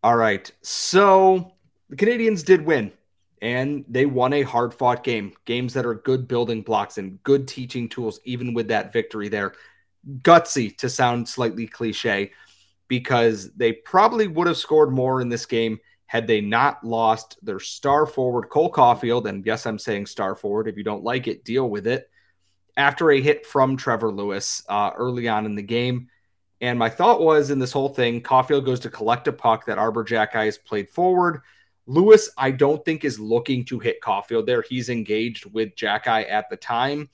All 0.03 0.15
right. 0.15 0.49
So 0.61 1.53
the 1.89 1.95
Canadiens 1.95 2.45
did 2.45 2.65
win, 2.65 2.91
and 3.41 3.85
they 3.87 4.05
won 4.05 4.33
a 4.33 4.43
hard 4.43 4.73
fought 4.73 5.03
game. 5.03 5.33
Games 5.45 5.73
that 5.73 5.85
are 5.85 5.95
good 5.95 6.27
building 6.27 6.61
blocks 6.61 6.97
and 6.97 7.21
good 7.23 7.47
teaching 7.47 7.89
tools, 7.89 8.19
even 8.23 8.53
with 8.53 8.67
that 8.67 8.93
victory 8.93 9.29
there. 9.29 9.53
Gutsy 10.21 10.77
to 10.77 10.89
sound 10.89 11.27
slightly 11.27 11.67
cliche, 11.67 12.31
because 12.87 13.51
they 13.53 13.73
probably 13.73 14.27
would 14.27 14.47
have 14.47 14.57
scored 14.57 14.91
more 14.91 15.21
in 15.21 15.29
this 15.29 15.45
game 15.45 15.79
had 16.07 16.25
they 16.25 16.41
not 16.41 16.83
lost 16.83 17.37
their 17.43 17.59
star 17.59 18.07
forward, 18.07 18.49
Cole 18.49 18.71
Caufield. 18.71 19.27
And 19.27 19.45
yes, 19.45 19.67
I'm 19.67 19.77
saying 19.77 20.07
star 20.07 20.33
forward. 20.33 20.67
If 20.67 20.75
you 20.75 20.83
don't 20.83 21.03
like 21.03 21.27
it, 21.27 21.45
deal 21.45 21.69
with 21.69 21.85
it. 21.85 22.09
After 22.75 23.11
a 23.11 23.21
hit 23.21 23.45
from 23.45 23.77
Trevor 23.77 24.11
Lewis 24.11 24.63
uh, 24.67 24.89
early 24.97 25.27
on 25.27 25.45
in 25.45 25.53
the 25.53 25.61
game. 25.61 26.09
And 26.61 26.79
my 26.79 26.89
thought 26.89 27.21
was 27.21 27.51
in 27.51 27.59
this 27.59 27.71
whole 27.71 27.89
thing, 27.89 28.21
Caufield 28.21 28.65
goes 28.65 28.79
to 28.81 28.89
collect 28.89 29.27
a 29.27 29.31
puck 29.31 29.67
that 29.67 29.77
Arber 29.77 30.03
Xhekaj 30.03 30.45
has 30.45 30.57
played 30.57 30.89
forward. 30.89 31.41
Lewis, 31.89 32.29
I 32.37 32.51
don't 32.51 32.85
think 32.85 33.03
is 33.03 33.19
looking 33.19 33.65
to 33.65 33.79
hit 33.79 33.99
Caufield 33.99 34.45
there. 34.45 34.61
He's 34.61 34.89
engaged 34.89 35.45
with 35.51 35.75
Xhekaj 35.75 36.29
at 36.29 36.49
the 36.49 36.57
time, 36.57 37.09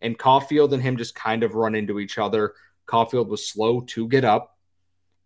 and 0.00 0.18
Caufield 0.18 0.72
and 0.72 0.82
him 0.82 0.96
just 0.96 1.14
kind 1.14 1.42
of 1.42 1.54
run 1.54 1.74
into 1.74 2.00
each 2.00 2.16
other. 2.16 2.54
Caufield 2.86 3.28
was 3.28 3.46
slow 3.46 3.82
to 3.82 4.08
get 4.08 4.24
up. 4.24 4.56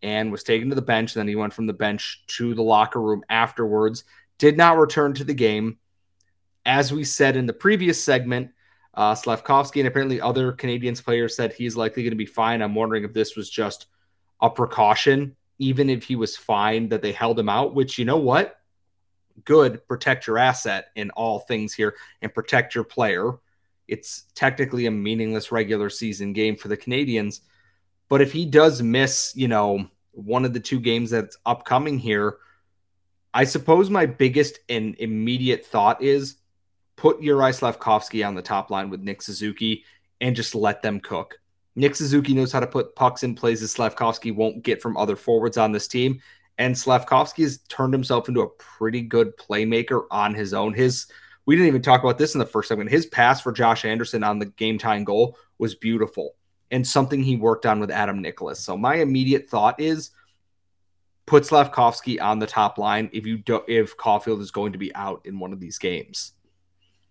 and 0.03 0.31
was 0.31 0.43
taken 0.43 0.69
to 0.69 0.75
the 0.75 0.83
bench. 0.83 1.15
Then 1.15 1.29
he 1.29 1.35
went 1.35 1.53
from 1.53 1.67
the 1.67 1.73
bench 1.73 2.23
to 2.29 2.55
the 2.55 2.63
locker 2.63 3.01
room 3.01 3.23
afterwards, 3.29 4.05
did 4.39 4.57
not 4.57 4.79
return 4.79 5.15
to 5.15 5.25
the 5.25 5.35
game. 5.35 5.79
As 6.65 6.93
we 6.93 7.05
said 7.05 7.37
in 7.37 7.47
the 7.47 7.53
previous 7.53 8.03
segment, 8.03 8.51
uh, 8.95 9.15
Slafkovsky 9.15 9.81
and 9.81 9.89
apparently 9.89 10.21
other 10.21 10.53
Canadiens 10.53 11.03
players 11.03 11.35
said 11.37 11.53
he's 11.53 11.77
likely 11.77 12.03
going 12.03 12.13
to 12.13 12.17
be 12.17 12.27
fine. 12.27 12.63
I'm 12.63 12.75
wondering 12.75 13.05
if 13.05 13.13
this 13.13 13.37
was 13.37 13.49
just 13.51 13.87
a 14.41 14.51
precaution, 14.51 15.37
even 15.59 15.89
if 15.91 16.05
he 16.05 16.17
was 16.17 16.37
fine, 16.37 16.89
that 16.91 17.03
they 17.03 17.13
held 17.13 17.39
him 17.39 17.49
out, 17.49 17.75
which 17.75 17.99
you 17.99 18.05
know 18.05 18.19
what? 18.19 18.61
Good. 19.45 19.87
Protect 19.87 20.27
your 20.27 20.39
asset 20.39 20.89
in 20.97 21.11
all 21.11 21.41
things 21.41 21.75
here 21.75 21.95
and 22.23 22.33
protect 22.33 22.75
your 22.75 22.85
player. 22.85 23.33
It's 23.87 24.25
technically 24.35 24.87
a 24.87 24.91
meaningless 24.91 25.51
regular 25.51 25.91
season 25.91 26.33
game 26.33 26.57
for 26.57 26.69
the 26.69 26.77
Canadiens. 26.77 27.41
But 28.09 28.21
if 28.21 28.33
he 28.33 28.45
does 28.45 28.83
miss, 28.83 29.33
you 29.35 29.49
know, 29.49 29.87
one 30.13 30.45
of 30.45 30.53
the 30.53 30.61
two 30.61 30.81
games 30.81 31.11
that's 31.11 31.37
upcoming 31.47 31.99
here, 31.99 32.39
I 33.35 33.45
suppose 33.45 33.91
my 33.91 34.07
biggest 34.07 34.61
and 34.69 34.97
immediate 34.99 35.65
thought 35.65 36.03
is 36.03 36.37
put 36.97 37.21
Juraj 37.21 37.61
Slafkovsky 37.61 38.27
on 38.27 38.35
the 38.35 38.43
top 38.43 38.71
line 38.71 38.91
with 38.91 39.01
Nick 39.01 39.23
Suzuki 39.23 39.85
and 40.21 40.35
just 40.35 40.55
let 40.55 40.83
them 40.83 41.01
cook. 41.01 41.39
Nick 41.77 41.95
Suzuki 41.95 42.35
knows 42.35 42.51
how 42.51 42.59
to 42.61 42.67
put 42.67 42.97
pucks 42.97 43.23
in 43.23 43.37
places 43.37 43.75
Slafkovsky 43.75 44.35
won't 44.35 44.65
get 44.65 44.83
from 44.83 44.97
other 44.97 45.15
forwards 45.15 45.57
on 45.57 45.71
this 45.71 45.87
team. 45.87 46.21
And 46.59 46.75
Slafkovsky 46.75 47.45
has 47.45 47.59
turned 47.69 47.93
himself 47.93 48.29
into 48.29 48.41
a 48.41 48.49
pretty 48.49 49.01
good 49.01 49.37
playmaker 49.37 50.07
on 50.11 50.35
his 50.35 50.53
own. 50.53 50.75
His 50.75 51.07
we 51.47 51.57
didn't 51.57 51.69
even 51.69 51.83
talk 51.83 52.03
about 52.03 52.19
this 52.19 52.35
in 52.35 52.41
the 52.41 52.47
first 52.47 52.69
segment. 52.69 52.91
His 52.91 53.07
pass 53.07 53.41
for 53.41 53.53
Josh 53.53 53.85
Anderson 53.85 54.23
on 54.23 54.39
the 54.39 54.47
game 54.47 54.77
time 54.77 55.05
goal 55.05 55.39
was 55.59 55.75
beautiful 55.75 56.35
and 56.71 56.87
something 56.87 57.23
he 57.23 57.37
worked 57.37 57.67
on 57.67 57.81
with 57.81 57.91
Adam 57.91 58.21
Nicholas. 58.21 58.61
So 58.61 58.77
my 58.77 58.97
immediate 58.97 59.49
thought 59.49 59.81
is 59.81 60.11
put 61.27 61.45
Slafkovsky 61.45 62.21
on 62.21 62.39
the 62.39 62.47
top 62.47 62.79
line 62.79 63.11
if 63.13 63.27
you 63.27 63.39
do 63.39 63.63
if 63.69 63.97
Caufield 63.97 64.41
is 64.41 64.51
going 64.51 64.73
to 64.73 64.79
be 64.79 64.95
out 64.95 65.23
in 65.25 65.39
one 65.39 65.53
of 65.53 65.61
these 65.61 65.79
games. 65.79 66.33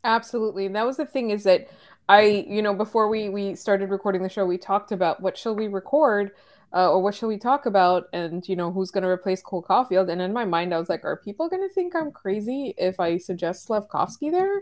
Absolutely. 0.04 0.66
And 0.66 0.76
that 0.76 0.86
was 0.86 0.98
the 0.98 1.06
thing 1.06 1.32
is 1.32 1.44
that 1.44 1.70
I, 2.10 2.46
you 2.48 2.62
know, 2.62 2.74
before 2.74 3.10
we 3.10 3.30
we 3.30 3.56
started 3.56 3.90
recording 3.90 4.24
the 4.24 4.30
show, 4.30 4.46
we 4.46 4.58
talked 4.58 4.92
about 4.92 5.22
what 5.22 5.38
shall 5.38 5.56
we 5.56 5.68
record 5.68 6.32
uh, 6.74 6.92
or 6.92 7.02
what 7.02 7.16
shall 7.16 7.30
we 7.30 7.38
talk 7.38 7.66
about? 7.66 8.06
And 8.14 8.48
you 8.48 8.56
know 8.56 8.72
who's 8.72 8.92
going 8.92 9.04
to 9.04 9.10
replace 9.10 9.42
Cole 9.42 9.64
Caufield 9.64 10.10
and 10.10 10.22
in 10.22 10.34
my 10.34 10.46
mind 10.46 10.74
I 10.74 10.80
was 10.80 10.90
like 10.90 11.06
are 11.06 11.18
people 11.18 11.50
going 11.50 11.68
to 11.68 11.74
think 11.74 11.96
I'm 11.96 12.12
crazy 12.12 12.74
if 12.78 13.00
I 13.00 13.18
suggest 13.18 13.68
Slafkovsky 13.68 14.32
there? 14.32 14.62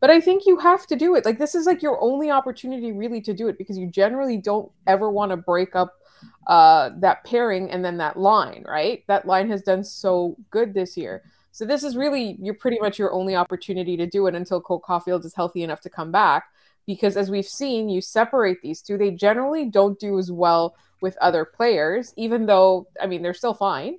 But 0.00 0.10
I 0.10 0.20
think 0.20 0.46
you 0.46 0.58
have 0.58 0.86
to 0.88 0.96
do 0.96 1.14
it. 1.14 1.24
Like 1.24 1.38
this 1.38 1.54
is 1.54 1.66
like 1.66 1.82
your 1.82 2.00
only 2.00 2.30
opportunity 2.30 2.92
really 2.92 3.20
to 3.22 3.32
do 3.32 3.48
it 3.48 3.58
because 3.58 3.78
you 3.78 3.86
generally 3.86 4.36
don't 4.36 4.70
ever 4.86 5.10
want 5.10 5.30
to 5.30 5.36
break 5.36 5.74
up 5.74 5.94
uh, 6.46 6.90
that 6.98 7.24
pairing 7.24 7.70
and 7.70 7.84
then 7.84 7.96
that 7.98 8.16
line 8.18 8.64
right? 8.68 9.04
That 9.06 9.26
line 9.26 9.50
has 9.50 9.62
done 9.62 9.82
so 9.84 10.36
good 10.50 10.74
this 10.74 10.96
year. 10.96 11.22
So 11.52 11.64
this 11.64 11.82
is 11.84 11.96
really 11.96 12.36
you're 12.38 12.52
pretty 12.52 12.78
much 12.80 12.98
your 12.98 13.14
only 13.14 13.34
opportunity 13.34 13.96
to 13.96 14.06
do 14.06 14.26
it 14.26 14.34
until 14.34 14.60
Cole 14.60 14.82
Caufield 14.86 15.24
is 15.24 15.34
healthy 15.34 15.62
enough 15.62 15.80
to 15.80 15.90
come 15.90 16.12
back. 16.12 16.44
Because 16.86 17.16
as 17.16 17.30
we've 17.30 17.46
seen, 17.46 17.88
you 17.88 18.00
separate 18.00 18.62
these 18.62 18.80
two, 18.80 18.96
they 18.96 19.10
generally 19.10 19.66
don't 19.66 19.98
do 19.98 20.18
as 20.18 20.30
well 20.30 20.76
with 21.00 21.16
other 21.20 21.44
players, 21.44 22.12
even 22.16 22.46
though 22.46 22.86
I 23.00 23.06
mean 23.06 23.22
they're 23.22 23.34
still 23.34 23.54
fine. 23.54 23.98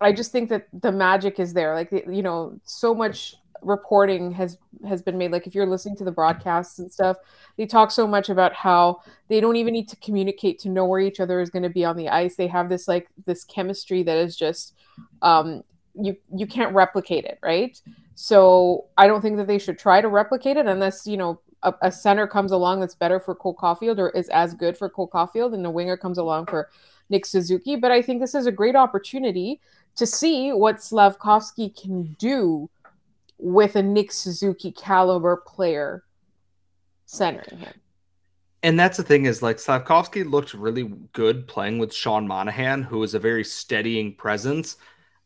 I 0.00 0.12
just 0.12 0.30
think 0.32 0.48
that 0.50 0.68
the 0.72 0.92
magic 0.92 1.40
is 1.40 1.54
there. 1.54 1.74
Like 1.74 1.90
you 1.92 2.22
know, 2.22 2.58
so 2.64 2.94
much 2.94 3.36
reporting 3.62 4.30
has 4.32 4.56
has 4.86 5.02
been 5.02 5.18
made 5.18 5.32
like 5.32 5.44
if 5.44 5.54
you're 5.54 5.66
listening 5.66 5.96
to 5.96 6.04
the 6.04 6.12
broadcasts 6.12 6.78
and 6.78 6.92
stuff 6.92 7.16
they 7.56 7.66
talk 7.66 7.90
so 7.90 8.06
much 8.06 8.28
about 8.28 8.52
how 8.54 9.00
they 9.26 9.40
don't 9.40 9.56
even 9.56 9.72
need 9.72 9.88
to 9.88 9.96
communicate 9.96 10.60
to 10.60 10.68
know 10.68 10.84
where 10.84 11.00
each 11.00 11.18
other 11.18 11.40
is 11.40 11.50
going 11.50 11.64
to 11.64 11.68
be 11.68 11.84
on 11.84 11.96
the 11.96 12.08
ice 12.08 12.36
they 12.36 12.46
have 12.46 12.68
this 12.68 12.86
like 12.86 13.08
this 13.26 13.42
chemistry 13.42 14.04
that 14.04 14.16
is 14.16 14.36
just 14.36 14.74
um 15.22 15.64
you 16.00 16.16
you 16.34 16.46
can't 16.46 16.74
replicate 16.74 17.24
it, 17.24 17.38
right? 17.42 17.80
So 18.14 18.86
I 18.96 19.06
don't 19.06 19.20
think 19.20 19.36
that 19.36 19.46
they 19.46 19.58
should 19.58 19.78
try 19.78 20.00
to 20.00 20.08
replicate 20.08 20.56
it 20.56 20.66
unless 20.66 21.06
you 21.06 21.16
know 21.16 21.40
a, 21.62 21.74
a, 21.82 21.92
center 21.92 22.26
comes 22.26 22.52
along 22.52 22.80
that's 22.80 22.94
better 22.94 23.18
for 23.18 23.34
Cole 23.34 23.54
Caufield 23.54 23.98
or 23.98 24.10
is 24.10 24.28
as 24.28 24.54
good 24.54 24.76
for 24.76 24.88
Cole 24.88 25.08
Caufield, 25.08 25.54
and 25.54 25.64
a 25.66 25.70
winger 25.70 25.96
comes 25.96 26.18
along 26.18 26.46
for 26.46 26.68
Nick 27.10 27.26
Suzuki. 27.26 27.76
But 27.76 27.90
I 27.90 28.02
think 28.02 28.20
this 28.20 28.34
is 28.34 28.46
a 28.46 28.52
great 28.52 28.76
opportunity 28.76 29.60
to 29.96 30.06
see 30.06 30.52
what 30.52 30.76
Slafkovsky 30.76 31.74
can 31.80 32.14
do 32.18 32.70
with 33.38 33.76
a 33.76 33.82
Nick 33.82 34.12
Suzuki 34.12 34.72
caliber 34.72 35.36
player 35.36 36.04
centering 37.06 37.58
him. 37.58 37.74
And 38.62 38.78
that's 38.78 38.96
the 38.96 39.04
thing 39.04 39.26
is 39.26 39.42
like 39.42 39.56
Slafkovsky 39.56 40.28
looked 40.28 40.54
really 40.54 40.92
good 41.12 41.46
playing 41.46 41.78
with 41.78 41.94
Sean 41.94 42.26
Monahan, 42.26 42.82
who 42.82 43.02
is 43.02 43.14
a 43.14 43.18
very 43.18 43.44
steadying 43.44 44.14
presence 44.14 44.76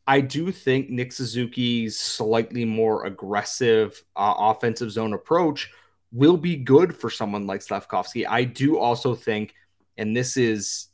I 0.06 0.20
do 0.20 0.50
think 0.50 0.90
Nick 0.90 1.12
Suzuki's 1.12 1.98
slightly 1.98 2.64
more 2.64 3.06
aggressive 3.06 4.02
uh, 4.16 4.34
offensive 4.36 4.90
zone 4.90 5.12
approach 5.12 5.70
will 6.12 6.36
be 6.36 6.56
good 6.56 6.94
for 6.96 7.10
someone 7.10 7.46
like 7.46 7.60
Slafkovsky. 7.60 8.26
I 8.28 8.44
do 8.44 8.78
also 8.78 9.14
think, 9.14 9.54
and 9.96 10.16
this 10.16 10.36
is 10.36 10.88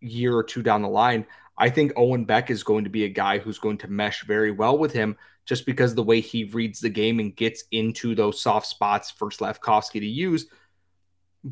year 0.00 0.36
or 0.36 0.44
two 0.44 0.62
down 0.62 0.82
the 0.82 0.88
line, 0.88 1.26
I 1.58 1.70
think 1.70 1.92
Owen 1.96 2.24
Beck 2.24 2.50
is 2.50 2.62
going 2.62 2.84
to 2.84 2.90
be 2.90 3.04
a 3.04 3.08
guy 3.08 3.38
who's 3.38 3.58
going 3.58 3.78
to 3.78 3.88
mesh 3.88 4.24
very 4.24 4.50
well 4.50 4.78
with 4.78 4.92
him 4.92 5.16
just 5.46 5.64
because 5.64 5.94
the 5.94 6.02
way 6.02 6.20
he 6.20 6.44
reads 6.44 6.80
the 6.80 6.88
game 6.88 7.18
and 7.18 7.34
gets 7.34 7.64
into 7.70 8.14
those 8.14 8.40
soft 8.40 8.66
spots 8.66 9.10
for 9.10 9.30
Slafkovsky 9.30 10.00
to 10.00 10.06
use. 10.06 10.46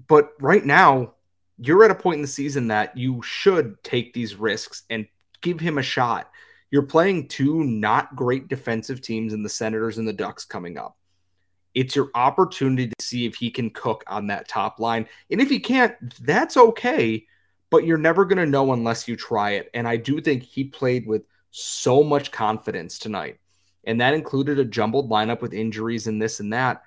But 0.09 0.33
right 0.41 0.65
now, 0.65 1.15
you're 1.59 1.85
at 1.85 1.91
a 1.91 1.95
point 1.95 2.17
in 2.17 2.23
the 2.23 2.29
season 2.29 2.69
that 2.69 2.97
you 2.97 3.23
should 3.23 3.83
take 3.83 4.13
these 4.13 4.35
risks 4.35 4.83
and 4.91 5.07
give 5.41 5.61
him 5.61 5.79
a 5.79 5.83
shot 5.83 6.31
you're 6.75 6.83
playing 6.83 7.29
two 7.29 7.63
not 7.63 8.17
great 8.17 8.49
defensive 8.49 9.01
teams 9.01 9.33
in 9.33 9.45
the 9.45 9.49
Senators 9.49 9.99
and 9.99 10.09
the 10.09 10.13
Ducks 10.13 10.45
coming 10.45 10.77
up. 10.77 10.97
It's 11.75 11.97
your 11.97 12.11
opportunity 12.14 12.88
to 12.88 13.04
see 13.04 13.26
if 13.26 13.35
he 13.35 13.50
can 13.50 13.71
cook 13.71 14.04
on 14.07 14.28
that 14.28 14.49
top 14.49 14.78
line. 14.78 15.07
And 15.31 15.40
if 15.40 15.50
he 15.50 15.59
can't, 15.59 15.95
that's 16.25 16.57
okay, 16.57 17.26
but 17.71 17.85
you're 17.85 17.99
never 17.99 18.25
going 18.25 18.38
to 18.38 18.47
know 18.47 18.73
unless 18.73 19.09
you 19.09 19.16
try 19.16 19.52
it. 19.52 19.71
And 19.75 19.87
I 19.88 19.97
do 19.97 20.21
think 20.21 20.43
he 20.43 20.64
played 20.64 21.07
with 21.07 21.23
so 21.50 22.02
much 22.02 22.31
confidence 22.31 22.99
tonight. 22.99 23.38
And 23.87 24.00
that 24.00 24.14
included 24.14 24.59
a 24.59 24.64
jumbled 24.64 25.11
lineup 25.11 25.40
with 25.40 25.52
injuries 25.52 26.07
and 26.07 26.21
this 26.21 26.40
and 26.40 26.52
that. 26.52 26.83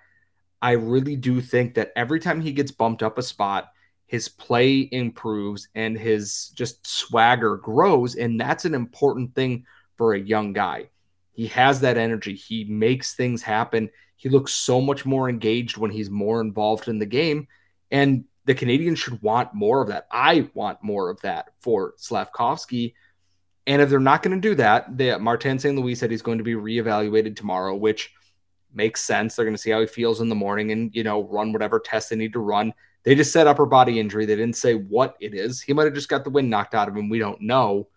I 0.62 0.72
really 0.72 1.16
do 1.16 1.42
think 1.42 1.76
that 1.76 1.92
every 1.96 2.20
time 2.20 2.42
he 2.42 2.52
gets 2.52 2.72
bumped 2.72 3.04
up 3.04 3.18
a 3.18 3.24
spot, 3.24 3.72
his 4.08 4.30
play 4.30 4.88
improves 4.92 5.68
and 5.76 5.98
his 5.98 6.50
just 6.56 6.88
swagger 6.88 7.58
grows. 7.58 8.16
And 8.16 8.40
that's 8.40 8.66
an 8.66 8.74
important 8.74 9.36
thing 9.36 9.66
for 9.98 10.14
a 10.14 10.20
young 10.20 10.54
guy. 10.54 10.90
He 11.38 11.46
has 11.50 11.82
that 11.82 11.98
energy. 11.98 12.34
He 12.34 12.64
makes 12.64 13.14
things 13.14 13.44
happen. 13.44 13.92
He 14.16 14.28
looks 14.28 14.52
so 14.52 14.82
much 14.82 15.06
more 15.06 15.30
engaged 15.30 15.78
when 15.78 15.92
he's 15.92 16.10
more 16.10 16.42
involved 16.42 16.88
in 16.88 16.98
the 16.98 17.06
game. 17.06 17.48
And 17.92 18.26
the 18.46 18.56
Canadiens 18.56 18.98
should 18.98 19.22
want 19.22 19.54
more 19.54 19.84
of 19.84 19.90
that. 19.90 20.08
I 20.12 20.50
want 20.56 20.82
more 20.82 21.12
of 21.12 21.22
that 21.22 21.52
for 21.60 21.94
Slafkovsky. 22.00 22.96
And 23.68 23.84
if 23.84 23.90
they're 23.92 24.00
not 24.00 24.24
going 24.24 24.36
to 24.36 24.50
do 24.50 24.56
that, 24.56 24.98
the 24.98 25.20
Martin 25.20 25.60
St. 25.60 25.78
Louis 25.78 25.94
said 25.94 26.10
he's 26.10 26.24
going 26.24 26.40
to 26.40 26.44
be 26.44 26.56
reevaluated 26.56 27.36
tomorrow, 27.36 27.76
which 27.76 28.12
makes 28.74 29.02
sense. 29.02 29.36
They're 29.36 29.46
going 29.46 29.54
to 29.54 29.62
see 29.62 29.70
how 29.70 29.82
he 29.82 29.86
feels 29.86 30.22
in 30.22 30.30
the 30.30 30.36
morning 30.36 30.72
and, 30.72 30.90
you 30.96 31.04
know, 31.04 31.26
run 31.26 31.54
whatever 31.54 31.80
test 31.80 32.10
they 32.10 32.16
need 32.16 32.34
to 32.34 32.40
run. 32.40 32.74
They 33.04 33.14
just 33.14 33.32
said 33.32 33.46
upper 33.46 33.68
body 33.68 34.00
injury. 34.00 34.26
They 34.26 34.36
didn't 34.36 34.56
say 34.56 34.74
what 34.74 35.16
it 35.20 35.36
is. 35.36 35.62
He 35.62 35.74
might 35.74 35.86
have 35.86 35.94
just 35.94 36.10
got 36.10 36.24
the 36.24 36.32
wind 36.32 36.50
knocked 36.50 36.74
out 36.74 36.88
of 36.88 36.98
him. 36.98 37.10
We 37.10 37.20
don't 37.20 37.42
know. 37.42 37.90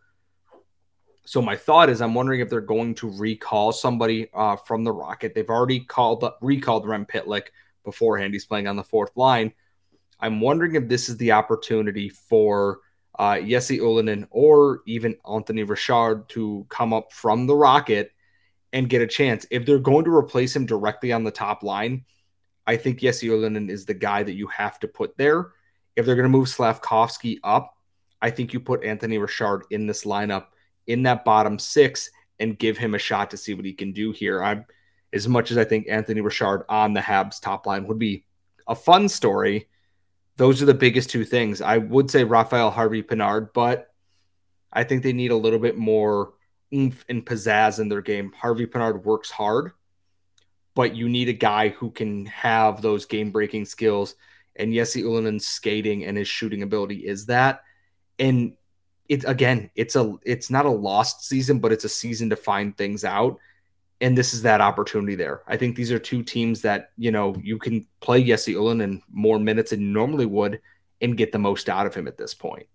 So 1.25 1.43
my 1.43 1.57
thought 1.57 1.91
is, 1.91 2.01
I'm 2.01 2.15
wondering 2.15 2.41
if 2.41 2.49
they're 2.49 2.61
going 2.61 2.95
to 2.97 3.11
recall 3.11 3.73
somebody 3.73 4.29
uh, 4.35 4.57
from 4.57 4.85
the 4.85 4.93
Rocket. 4.93 5.35
They've 5.35 5.49
already 5.49 5.81
called 5.81 6.25
recalled 6.41 6.89
Rem 6.89 7.07
Pitlick 7.07 7.49
beforehand. 7.85 8.35
He's 8.35 8.47
playing 8.47 8.67
on 8.67 8.77
the 8.77 8.85
fourth 8.85 9.17
line. 9.17 9.53
I'm 10.19 10.41
wondering 10.41 10.75
if 10.75 10.89
this 10.89 11.09
is 11.09 11.17
the 11.17 11.33
opportunity 11.33 12.09
for 12.09 12.81
uh, 13.19 13.41
Jesse 13.41 13.79
Ylönen 13.79 14.27
or 14.31 14.81
even 14.87 15.17
Anthony 15.31 15.63
Richard 15.63 16.29
to 16.31 16.67
come 16.69 16.93
up 16.93 17.13
from 17.13 17.47
the 17.47 17.55
Rocket 17.55 18.13
and 18.73 18.89
get 18.89 19.03
a 19.03 19.07
chance. 19.07 19.47
If 19.51 19.67
they're 19.67 19.79
going 19.79 20.05
to 20.05 20.15
replace 20.15 20.55
him 20.55 20.67
directly 20.67 21.13
on 21.13 21.25
the 21.25 21.31
top 21.31 21.63
line, 21.63 22.05
I 22.67 22.77
think 22.77 23.01
Jesse 23.01 23.29
Ylönen 23.29 23.69
is 23.69 23.85
the 23.85 23.95
guy 23.95 24.23
that 24.23 24.35
you 24.35 24.47
have 24.49 24.79
to 24.81 24.89
put 24.89 25.17
there. 25.17 25.53
If 25.97 26.07
they're 26.07 26.15
going 26.15 26.25
to 26.25 26.29
move 26.29 26.49
Slafkovsky 26.49 27.39
up, 27.43 27.77
I 28.23 28.31
think 28.31 28.53
you 28.53 28.61
put 28.61 28.85
Anthony 28.85 29.19
Richard 29.19 29.65
in 29.71 29.87
this 29.87 30.05
lineup 30.05 30.47
in 30.91 31.03
that 31.05 31.25
bottom 31.25 31.59
six 31.59 32.11
and 32.39 32.59
give 32.59 32.79
him 32.79 32.95
a 32.95 32.99
shot 32.99 33.31
to 33.31 33.37
see 33.37 33.55
what 33.55 33.65
he 33.65 33.73
can 33.73 33.93
do 33.93 34.13
here. 34.13 34.43
I'm 34.43 34.65
as 35.13 35.29
much 35.29 35.51
as 35.51 35.59
I 35.59 35.65
think 35.65 35.87
Anthony 35.89 36.21
Richard 36.21 36.65
on 36.69 36.95
the 36.95 37.01
Habs 37.01 37.41
top 37.41 37.67
line 37.67 37.87
would 37.87 37.99
be 37.99 38.25
a 38.67 38.75
fun 38.75 39.09
story. 39.09 39.69
Those 40.37 40.63
are 40.63 40.67
the 40.67 40.75
biggest 40.75 41.11
two 41.11 41.25
things. 41.25 41.61
I 41.61 41.79
would 41.79 42.11
say 42.11 42.25
Raphael 42.25 42.71
Harvey 42.71 43.03
Pinard, 43.03 43.53
but 43.53 43.89
I 44.73 44.85
think 44.85 45.03
they 45.03 45.13
need 45.13 45.33
a 45.33 45.37
little 45.37 45.59
bit 45.59 45.77
more 45.77 46.35
oomph 46.73 47.05
and 47.09 47.27
pizzazz 47.27 47.81
in 47.81 47.89
their 47.89 48.01
game. 48.01 48.33
Harvey 48.33 48.67
Pinard 48.67 49.05
works 49.05 49.31
hard, 49.31 49.73
but 50.75 50.95
you 50.95 51.09
need 51.09 51.29
a 51.29 51.35
guy 51.35 51.71
who 51.71 51.91
can 51.91 52.27
have 52.27 52.81
those 52.81 53.05
game 53.05 53.31
breaking 53.31 53.65
skills. 53.65 54.15
And 54.57 54.73
Jesse 54.73 55.03
Ylönen's 55.03 55.47
skating 55.47 56.05
and 56.05 56.17
his 56.17 56.29
shooting 56.29 56.63
ability 56.63 57.07
is 57.07 57.27
that. 57.27 57.63
And 58.19 58.55
it 59.11 59.25
again, 59.27 59.71
it's 59.75 59.97
a 59.97 60.15
it's 60.25 60.51
not 60.51 60.67
a 60.67 60.71
lost 60.71 61.27
season, 61.27 61.59
but 61.59 61.73
it's 61.73 61.85
a 61.85 61.89
season 61.89 62.31
to 62.31 62.37
find 62.37 62.77
things 62.77 63.05
out. 63.05 63.39
And 64.01 64.17
this 64.17 64.33
is 64.33 64.43
that 64.43 64.61
opportunity 64.61 65.17
there. 65.17 65.43
I 65.49 65.57
think 65.57 65.77
these 65.77 65.93
are 65.93 65.99
two 65.99 66.23
teams 66.23 66.63
that, 66.63 66.93
you 66.97 67.11
know, 67.11 67.35
you 67.43 67.59
can 67.59 67.87
play 67.99 68.23
Jesse 68.25 68.55
Ylönen 68.55 68.83
in 68.83 69.03
more 69.13 69.39
minutes 69.39 69.73
than 69.73 69.81
you 69.81 69.89
normally 69.89 70.25
would 70.25 70.61
and 71.03 71.17
get 71.17 71.33
the 71.33 71.39
most 71.39 71.69
out 71.69 71.87
of 71.87 71.95
him 71.95 72.07
at 72.07 72.17
this 72.17 72.33
point. 72.33 72.67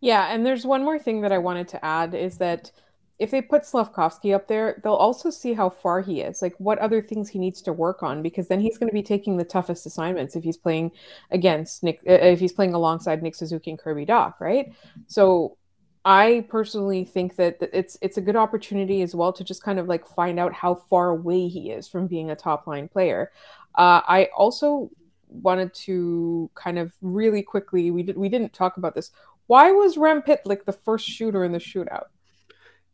Yeah, 0.00 0.26
and 0.32 0.44
there's 0.44 0.64
one 0.64 0.82
more 0.82 0.98
thing 0.98 1.20
that 1.20 1.32
I 1.32 1.38
wanted 1.38 1.68
to 1.68 1.84
add 1.84 2.14
is 2.14 2.38
that 2.38 2.72
if 3.18 3.30
they 3.30 3.40
put 3.40 3.62
Slafkovsky 3.62 4.34
up 4.34 4.46
there, 4.46 4.80
they'll 4.82 4.92
also 4.92 5.30
see 5.30 5.54
how 5.54 5.70
far 5.70 6.02
he 6.02 6.20
is, 6.20 6.42
like 6.42 6.54
what 6.58 6.78
other 6.78 7.00
things 7.00 7.30
he 7.30 7.38
needs 7.38 7.62
to 7.62 7.72
work 7.72 8.02
on, 8.02 8.22
because 8.22 8.48
then 8.48 8.60
he's 8.60 8.76
going 8.76 8.88
to 8.88 8.94
be 8.94 9.02
taking 9.02 9.36
the 9.36 9.44
toughest 9.44 9.86
assignments 9.86 10.36
if 10.36 10.44
he's 10.44 10.58
playing 10.58 10.90
against 11.30 11.82
Nick, 11.82 12.00
uh, 12.06 12.12
if 12.12 12.40
he's 12.40 12.52
playing 12.52 12.74
alongside 12.74 13.22
Nick 13.22 13.34
Suzuki 13.34 13.70
and 13.70 13.78
Kirby 13.78 14.04
Dach, 14.04 14.34
right? 14.38 14.72
So 15.06 15.56
I 16.04 16.46
personally 16.48 17.04
think 17.04 17.36
that 17.36 17.58
it's 17.72 17.96
it's 18.02 18.18
a 18.18 18.20
good 18.20 18.36
opportunity 18.36 19.02
as 19.02 19.14
well 19.14 19.32
to 19.32 19.42
just 19.42 19.62
kind 19.62 19.78
of 19.78 19.88
like 19.88 20.06
find 20.06 20.38
out 20.38 20.52
how 20.52 20.74
far 20.74 21.10
away 21.10 21.48
he 21.48 21.70
is 21.70 21.88
from 21.88 22.06
being 22.06 22.30
a 22.30 22.36
top 22.36 22.66
line 22.66 22.86
player. 22.86 23.32
Uh, 23.74 24.02
I 24.06 24.28
also 24.36 24.90
wanted 25.28 25.74
to 25.74 26.50
kind 26.54 26.78
of 26.78 26.92
really 27.02 27.42
quickly 27.42 27.90
we 27.90 28.02
did 28.02 28.16
we 28.16 28.28
didn't 28.28 28.52
talk 28.52 28.76
about 28.76 28.94
this. 28.94 29.10
Why 29.46 29.72
was 29.72 29.96
Rem 29.96 30.22
Pitlick 30.22 30.64
the 30.64 30.72
first 30.72 31.06
shooter 31.08 31.44
in 31.44 31.52
the 31.52 31.58
shootout? 31.58 32.06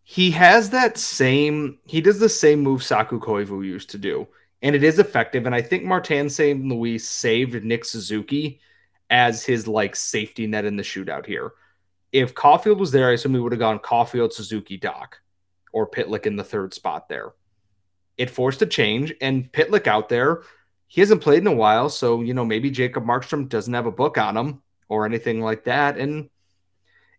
He 0.05 0.31
has 0.33 0.71
that 0.71 0.99
same 0.99 1.79
he 1.87 2.01
does 2.01 2.19
the 2.19 2.29
same 2.29 2.61
move 2.61 2.83
Saku 2.83 3.21
Koivu 3.21 3.65
used 3.65 3.91
to 3.91 3.99
do. 3.99 4.27
And 4.63 4.77
it 4.77 4.85
is 4.85 4.99
effective. 4.99 5.47
And 5.47 5.55
I 5.55 5.63
think 5.63 5.85
Martin 5.85 6.29
St. 6.29 6.65
Louis 6.65 6.99
saved 6.99 7.65
Nick 7.65 7.85
Suzuki 7.85 8.61
as 9.11 9.45
his 9.45 9.69
like 9.69 9.95
safety 9.95 10.47
net 10.47 10.65
in 10.65 10.77
the 10.77 10.83
shootout 10.83 11.27
here. 11.27 11.53
If 12.13 12.35
Caufield 12.35 12.79
was 12.79 12.93
there, 12.93 13.09
I 13.09 13.13
assume 13.13 13.33
we 13.33 13.41
would 13.41 13.53
have 13.53 13.59
gone 13.59 13.79
Caufield, 13.79 14.33
Suzuki, 14.33 14.79
Dach, 14.79 15.15
or 15.73 15.91
Pitlick 15.91 16.27
in 16.27 16.37
the 16.37 16.45
third 16.45 16.75
spot 16.75 17.09
there. 17.09 17.33
It 18.19 18.31
forced 18.31 18.63
a 18.63 18.67
change, 18.67 19.15
and 19.21 19.51
Pitlick 19.51 19.87
out 19.87 20.09
there, 20.09 20.43
he 20.89 21.01
hasn't 21.01 21.23
played 21.23 21.41
in 21.41 21.47
a 21.47 21.55
while, 21.55 21.89
so 21.89 22.21
you 22.21 22.35
know 22.35 22.45
maybe 22.45 22.71
Jacob 22.71 23.05
Markstrom 23.05 23.49
doesn't 23.49 23.73
have 23.73 23.87
a 23.87 23.91
book 23.91 24.19
on 24.19 24.37
him 24.37 24.63
or 24.89 25.07
anything 25.07 25.41
like 25.41 25.65
that, 25.65 25.97
and 25.97 26.29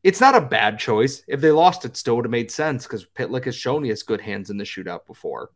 it's 0.04 0.20
not 0.20 0.36
a 0.36 0.42
bad 0.42 0.78
choice. 0.80 1.24
If 1.28 1.40
they 1.40 1.52
lost, 1.52 1.86
it 1.86 1.96
still 1.96 2.18
would 2.18 2.26
have 2.26 2.32
made 2.32 2.52
sense 2.52 2.84
because 2.84 3.06
Pitlick 3.06 3.46
has 3.46 3.56
shown 3.56 3.84
he 3.84 3.90
has 3.90 4.04
good 4.04 4.22
hands 4.22 4.50
in 4.50 4.58
the 4.58 4.66
shootout 4.66 5.06
before. 5.08 5.50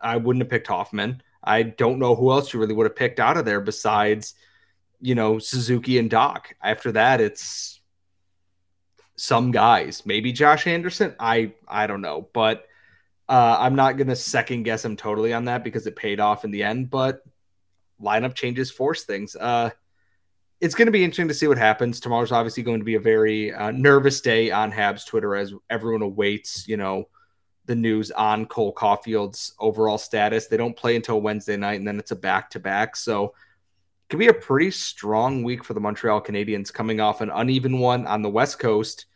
I 0.00 0.16
wouldn't 0.16 0.42
have 0.42 0.50
picked 0.50 0.68
Hoffman. 0.68 1.22
I 1.42 1.62
don't 1.62 1.98
know 1.98 2.14
who 2.14 2.30
else 2.30 2.52
you 2.52 2.60
really 2.60 2.74
would 2.74 2.86
have 2.86 2.96
picked 2.96 3.18
out 3.18 3.36
of 3.36 3.44
there 3.44 3.60
besides, 3.60 4.34
you 5.00 5.14
know, 5.14 5.38
Suzuki 5.38 5.98
and 5.98 6.10
Dach. 6.10 6.44
After 6.62 6.92
that, 6.92 7.20
it's 7.20 7.80
some 9.16 9.50
guys, 9.50 10.06
maybe 10.06 10.32
Josh 10.32 10.66
Anderson. 10.66 11.14
I 11.18 11.52
I 11.66 11.86
don't 11.86 12.02
know, 12.02 12.28
but 12.32 12.66
uh, 13.28 13.56
I'm 13.58 13.74
not 13.74 13.96
gonna 13.96 14.16
second 14.16 14.62
guess 14.62 14.84
him 14.84 14.96
totally 14.96 15.32
on 15.32 15.46
that 15.46 15.64
because 15.64 15.86
it 15.86 15.96
paid 15.96 16.20
off 16.20 16.44
in 16.44 16.50
the 16.50 16.62
end. 16.62 16.90
But 16.90 17.22
lineup 18.00 18.34
changes 18.34 18.70
force 18.70 19.04
things. 19.04 19.34
Uh, 19.34 19.70
it's 20.60 20.74
going 20.74 20.86
to 20.86 20.92
be 20.92 21.02
interesting 21.02 21.28
to 21.28 21.34
see 21.34 21.46
what 21.46 21.58
happens. 21.58 22.00
Tomorrow's 22.00 22.32
obviously 22.32 22.62
going 22.62 22.80
to 22.80 22.84
be 22.84 22.96
a 22.96 23.00
very 23.00 23.52
uh, 23.52 23.70
nervous 23.70 24.20
day 24.20 24.50
on 24.50 24.70
Habs 24.70 25.06
Twitter 25.06 25.34
as 25.34 25.54
everyone 25.70 26.02
awaits, 26.02 26.68
you 26.68 26.76
know, 26.76 27.08
the 27.64 27.74
news 27.74 28.10
on 28.10 28.46
Cole 28.46 28.72
Caufield's 28.72 29.54
overall 29.58 29.96
status. 29.96 30.48
They 30.48 30.56
don't 30.56 30.76
play 30.76 30.96
until 30.96 31.20
Wednesday 31.20 31.56
night, 31.56 31.78
and 31.78 31.88
then 31.88 31.98
it's 31.98 32.10
a 32.10 32.16
back 32.16 32.50
to 32.50 32.60
back. 32.60 32.96
So 32.96 33.26
it 33.26 34.10
could 34.10 34.18
be 34.18 34.28
a 34.28 34.34
pretty 34.34 34.70
strong 34.70 35.44
week 35.44 35.64
for 35.64 35.72
the 35.72 35.80
Montreal 35.80 36.20
Canadiens 36.20 36.72
coming 36.72 37.00
off 37.00 37.20
an 37.20 37.30
uneven 37.30 37.78
one 37.78 38.06
on 38.06 38.20
the 38.20 38.28
West 38.28 38.58
Coast, 38.58 39.06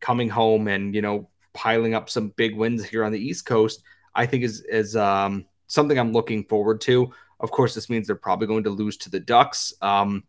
coming 0.00 0.30
home 0.30 0.68
and, 0.68 0.94
you 0.94 1.02
know, 1.02 1.28
piling 1.52 1.94
up 1.94 2.08
some 2.08 2.28
big 2.36 2.56
wins 2.56 2.84
here 2.84 3.04
on 3.04 3.12
the 3.12 3.20
East 3.20 3.44
Coast. 3.44 3.82
I 4.14 4.24
think 4.24 4.44
is 4.44 4.62
is 4.62 4.96
um, 4.96 5.44
something 5.66 5.98
I'm 5.98 6.12
looking 6.12 6.44
forward 6.44 6.80
to. 6.82 7.12
Of 7.38 7.50
course, 7.50 7.74
this 7.74 7.90
means 7.90 8.06
they're 8.06 8.16
probably 8.16 8.46
going 8.46 8.64
to 8.64 8.70
lose 8.70 8.96
to 8.98 9.10
the 9.10 9.20
Ducks. 9.20 9.72
Um, 9.82 10.24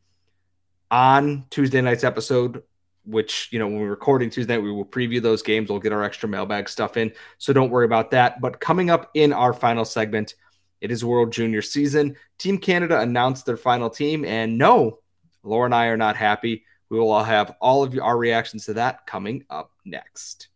on 0.91 1.45
Tuesday 1.49 1.81
night's 1.81 2.03
episode, 2.03 2.61
which, 3.05 3.47
you 3.51 3.57
know, 3.57 3.65
when 3.65 3.79
we're 3.79 3.89
recording 3.89 4.29
Tuesday 4.29 4.55
night, 4.55 4.63
we 4.63 4.71
will 4.71 4.85
preview 4.85 5.21
those 5.21 5.41
games. 5.41 5.69
We'll 5.69 5.79
get 5.79 5.93
our 5.93 6.03
extra 6.03 6.29
mailbag 6.29 6.69
stuff 6.69 6.97
in. 6.97 7.13
So 7.39 7.53
don't 7.53 7.71
worry 7.71 7.85
about 7.85 8.11
that. 8.11 8.41
But 8.41 8.59
coming 8.59 8.89
up 8.89 9.09
in 9.15 9.33
our 9.33 9.53
final 9.53 9.85
segment, 9.85 10.35
it 10.81 10.91
is 10.91 11.05
World 11.05 11.31
Junior 11.31 11.61
season. 11.61 12.17
Team 12.37 12.57
Canada 12.57 12.99
announced 12.99 13.45
their 13.45 13.57
final 13.57 13.89
team. 13.89 14.25
And 14.25 14.57
no, 14.57 14.99
Laura 15.43 15.65
and 15.65 15.73
I 15.73 15.87
are 15.87 15.97
not 15.97 16.17
happy. 16.17 16.65
We 16.89 16.99
will 16.99 17.11
all 17.11 17.23
have 17.23 17.55
all 17.61 17.83
of 17.83 17.97
our 17.97 18.17
reactions 18.17 18.65
to 18.65 18.73
that 18.73 19.07
coming 19.07 19.45
up 19.49 19.71
next. 19.85 20.49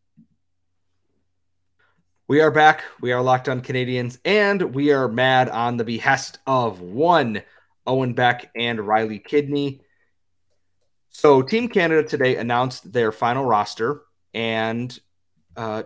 We 2.28 2.42
are 2.42 2.52
back. 2.52 2.84
We 3.00 3.12
are 3.12 3.22
locked 3.22 3.48
on 3.48 3.62
Canadiens, 3.62 4.18
and 4.26 4.74
we 4.74 4.92
are 4.92 5.08
mad 5.08 5.48
on 5.48 5.78
the 5.78 5.84
behest 5.84 6.40
of 6.48 6.82
one 6.82 7.44
Owen 7.86 8.14
Beck 8.16 8.50
and 8.56 8.82
Riley 8.82 9.20
Kidney. 9.20 9.82
So 11.18 11.42
Team 11.42 11.70
Canada 11.70 12.06
today 12.06 12.36
announced 12.36 12.92
their 12.92 13.10
final 13.14 13.46
roster, 13.46 14.02
and 14.34 15.00
uh, 15.56 15.84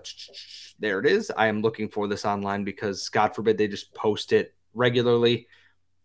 there 0.79 0.99
it 0.99 1.05
is. 1.05 1.31
I 1.37 1.47
am 1.47 1.61
looking 1.61 1.87
for 1.87 2.07
this 2.07 2.25
online 2.25 2.63
because 2.63 3.09
God 3.09 3.35
forbid 3.35 3.55
they 3.55 3.67
just 3.67 3.93
post 3.93 4.33
it 4.33 4.55
regularly. 4.73 5.47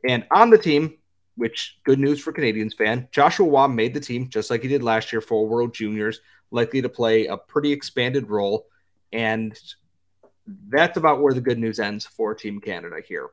And 0.06 0.26
on 0.30 0.50
the 0.50 0.58
team, 0.58 0.98
which 1.36 1.78
good 1.84 1.98
news 1.98 2.20
for 2.20 2.34
Canadiens 2.34 2.76
fan, 2.76 3.08
Joshua 3.12 3.48
Roy 3.48 3.66
made 3.66 3.94
the 3.94 3.98
team 3.98 4.28
just 4.28 4.50
like 4.50 4.60
he 4.60 4.68
did 4.68 4.82
last 4.82 5.10
year 5.10 5.22
for 5.22 5.48
World 5.48 5.72
Juniors, 5.72 6.20
likely 6.50 6.82
to 6.82 6.90
play 6.90 7.24
a 7.24 7.38
pretty 7.38 7.72
expanded 7.72 8.28
role. 8.28 8.66
And 9.10 9.58
that's 10.68 10.98
about 10.98 11.22
where 11.22 11.32
the 11.32 11.40
good 11.40 11.58
news 11.58 11.80
ends 11.80 12.04
for 12.04 12.34
Team 12.34 12.60
Canada 12.60 12.96
here. 13.08 13.30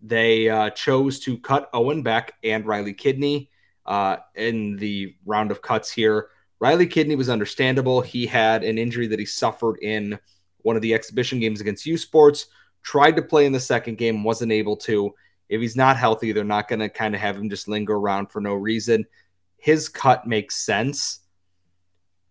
They 0.00 0.48
uh, 0.48 0.70
chose 0.70 1.20
to 1.20 1.36
cut 1.36 1.68
Owen 1.74 2.02
Beck 2.02 2.32
and 2.42 2.64
Riley 2.64 2.94
Kidney 2.94 3.50
uh, 3.88 4.18
in 4.36 4.76
the 4.76 5.16
round 5.26 5.50
of 5.50 5.62
cuts 5.62 5.90
here. 5.90 6.28
Riley 6.60 6.86
Kidney 6.86 7.16
was 7.16 7.30
understandable. 7.30 8.00
He 8.00 8.26
had 8.26 8.62
an 8.62 8.78
injury 8.78 9.06
that 9.08 9.18
he 9.18 9.24
suffered 9.24 9.78
in 9.80 10.18
one 10.58 10.76
of 10.76 10.82
the 10.82 10.94
exhibition 10.94 11.40
games 11.40 11.60
against 11.60 11.86
U 11.86 11.96
Sports. 11.96 12.46
Tried 12.82 13.16
to 13.16 13.22
play 13.22 13.46
in 13.46 13.52
the 13.52 13.58
second 13.58 13.96
game, 13.96 14.22
wasn't 14.22 14.52
able 14.52 14.76
to. 14.78 15.12
If 15.48 15.60
he's 15.60 15.76
not 15.76 15.96
healthy, 15.96 16.32
they're 16.32 16.44
not 16.44 16.68
going 16.68 16.80
to 16.80 16.88
kind 16.90 17.14
of 17.14 17.20
have 17.20 17.36
him 17.36 17.48
just 17.48 17.66
linger 17.66 17.94
around 17.94 18.30
for 18.30 18.40
no 18.40 18.54
reason. 18.54 19.06
His 19.56 19.88
cut 19.88 20.26
makes 20.26 20.56
sense. 20.56 21.20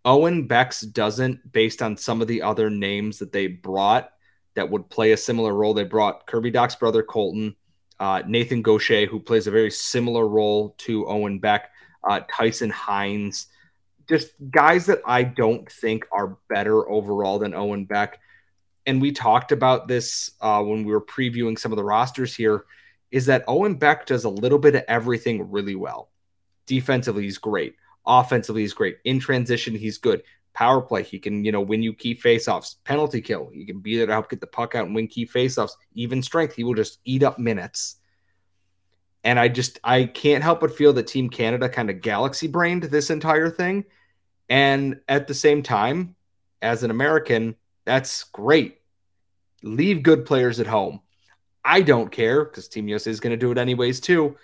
Owen 0.06 0.48
Beck's 0.48 0.82
doesn't, 0.82 1.52
based 1.52 1.82
on 1.82 1.98
some 1.98 2.22
of 2.22 2.28
the 2.28 2.42
other 2.44 2.70
names 2.70 3.18
that 3.20 3.32
they 3.32 3.48
brought 3.48 4.12
that 4.54 4.70
would 4.70 4.90
play 4.90 5.12
a 5.12 5.18
similar 5.18 5.54
role. 5.54 5.74
They 5.74 5.84
brought 5.84 6.28
Kirby 6.28 6.52
Dach's 6.52 6.76
brother 6.76 7.04
Colton, 7.04 7.56
uh, 8.00 8.22
Nathan 8.28 8.62
Gaucher, 8.62 9.06
who 9.06 9.20
plays 9.20 9.48
a 9.48 9.52
very 9.52 9.72
similar 9.72 10.28
role 10.28 10.76
to 10.80 11.08
Owen 11.08 11.40
Beck, 11.40 11.72
uh, 12.08 12.22
Tyson 12.32 12.70
Hinds, 12.70 13.48
just 14.08 14.32
guys 14.52 14.86
that 14.86 15.02
I 15.06 15.24
don't 15.24 15.70
think 15.72 16.06
are 16.12 16.38
better 16.50 16.90
overall 16.90 17.40
than 17.40 17.54
Owen 17.54 17.86
Beck. 17.86 18.20
And 18.86 19.02
we 19.02 19.12
talked 19.12 19.52
about 19.52 19.88
this 19.88 20.32
uh, 20.40 20.64
when 20.64 20.86
we 20.86 20.92
were 20.92 21.06
previewing 21.06 21.60
some 21.60 21.72
of 21.72 21.76
the 21.76 21.84
rosters 21.84 22.36
here. 22.36 22.66
Is 23.10 23.26
that 23.28 23.46
Owen 23.48 23.76
Beck 23.76 24.06
does 24.06 24.26
a 24.26 24.30
little 24.30 24.60
bit 24.60 24.76
of 24.76 24.84
everything 24.88 25.50
really 25.50 25.76
well. 25.76 26.10
Defensively, 26.66 27.24
he's 27.24 27.38
great. 27.38 27.76
Offensively, 28.06 28.62
he's 28.62 28.74
great. 28.74 28.98
In 29.06 29.20
transition, 29.20 29.76
he's 29.76 29.98
good. 29.98 30.24
Power 30.58 30.82
play, 30.82 31.04
he 31.04 31.20
can, 31.20 31.46
you 31.46 31.52
know, 31.52 31.62
win 31.62 31.84
you 31.84 31.94
key 31.94 32.16
faceoffs. 32.16 32.78
Penalty 32.84 33.22
kill, 33.22 33.52
he 33.54 33.64
can 33.64 33.80
be 33.80 33.96
there 33.96 34.08
to 34.08 34.12
help 34.12 34.28
get 34.28 34.42
the 34.42 34.48
puck 34.48 34.74
out 34.74 34.88
and 34.88 34.96
win 34.96 35.06
key 35.06 35.28
faceoffs. 35.28 35.74
Even 35.94 36.24
strength, 36.24 36.56
he 36.56 36.64
will 36.64 36.74
just 36.74 36.98
eat 37.06 37.22
up 37.22 37.38
minutes. 37.38 37.98
And 39.24 39.40
I 39.40 39.50
just 39.50 39.80
I 39.84 40.06
can't 40.06 40.44
help 40.44 40.62
but 40.62 40.76
feel 40.76 40.94
that 40.94 41.06
Team 41.06 41.30
Canada 41.30 41.70
kind 41.70 41.92
of 41.92 42.02
galaxy 42.02 42.48
brained 42.48 42.82
this 42.82 43.12
entire 43.12 43.52
thing. 43.52 43.86
And 44.50 45.00
at 45.08 45.28
the 45.28 45.36
same 45.36 45.62
time, 45.62 46.16
as 46.64 46.82
an 46.82 46.90
American, 46.90 47.56
that's 47.86 48.24
great. 48.24 48.80
Leave 49.62 50.02
good 50.02 50.26
players 50.26 50.60
at 50.60 50.66
home. 50.66 51.02
I 51.64 51.84
don't 51.84 52.12
care 52.12 52.44
because 52.44 52.68
Team 52.68 52.88
USA 52.88 53.12
is 53.12 53.20
going 53.20 53.30
to 53.30 53.38
do 53.38 53.52
it 53.52 53.60
anyways 53.60 54.00
too. 54.00 54.38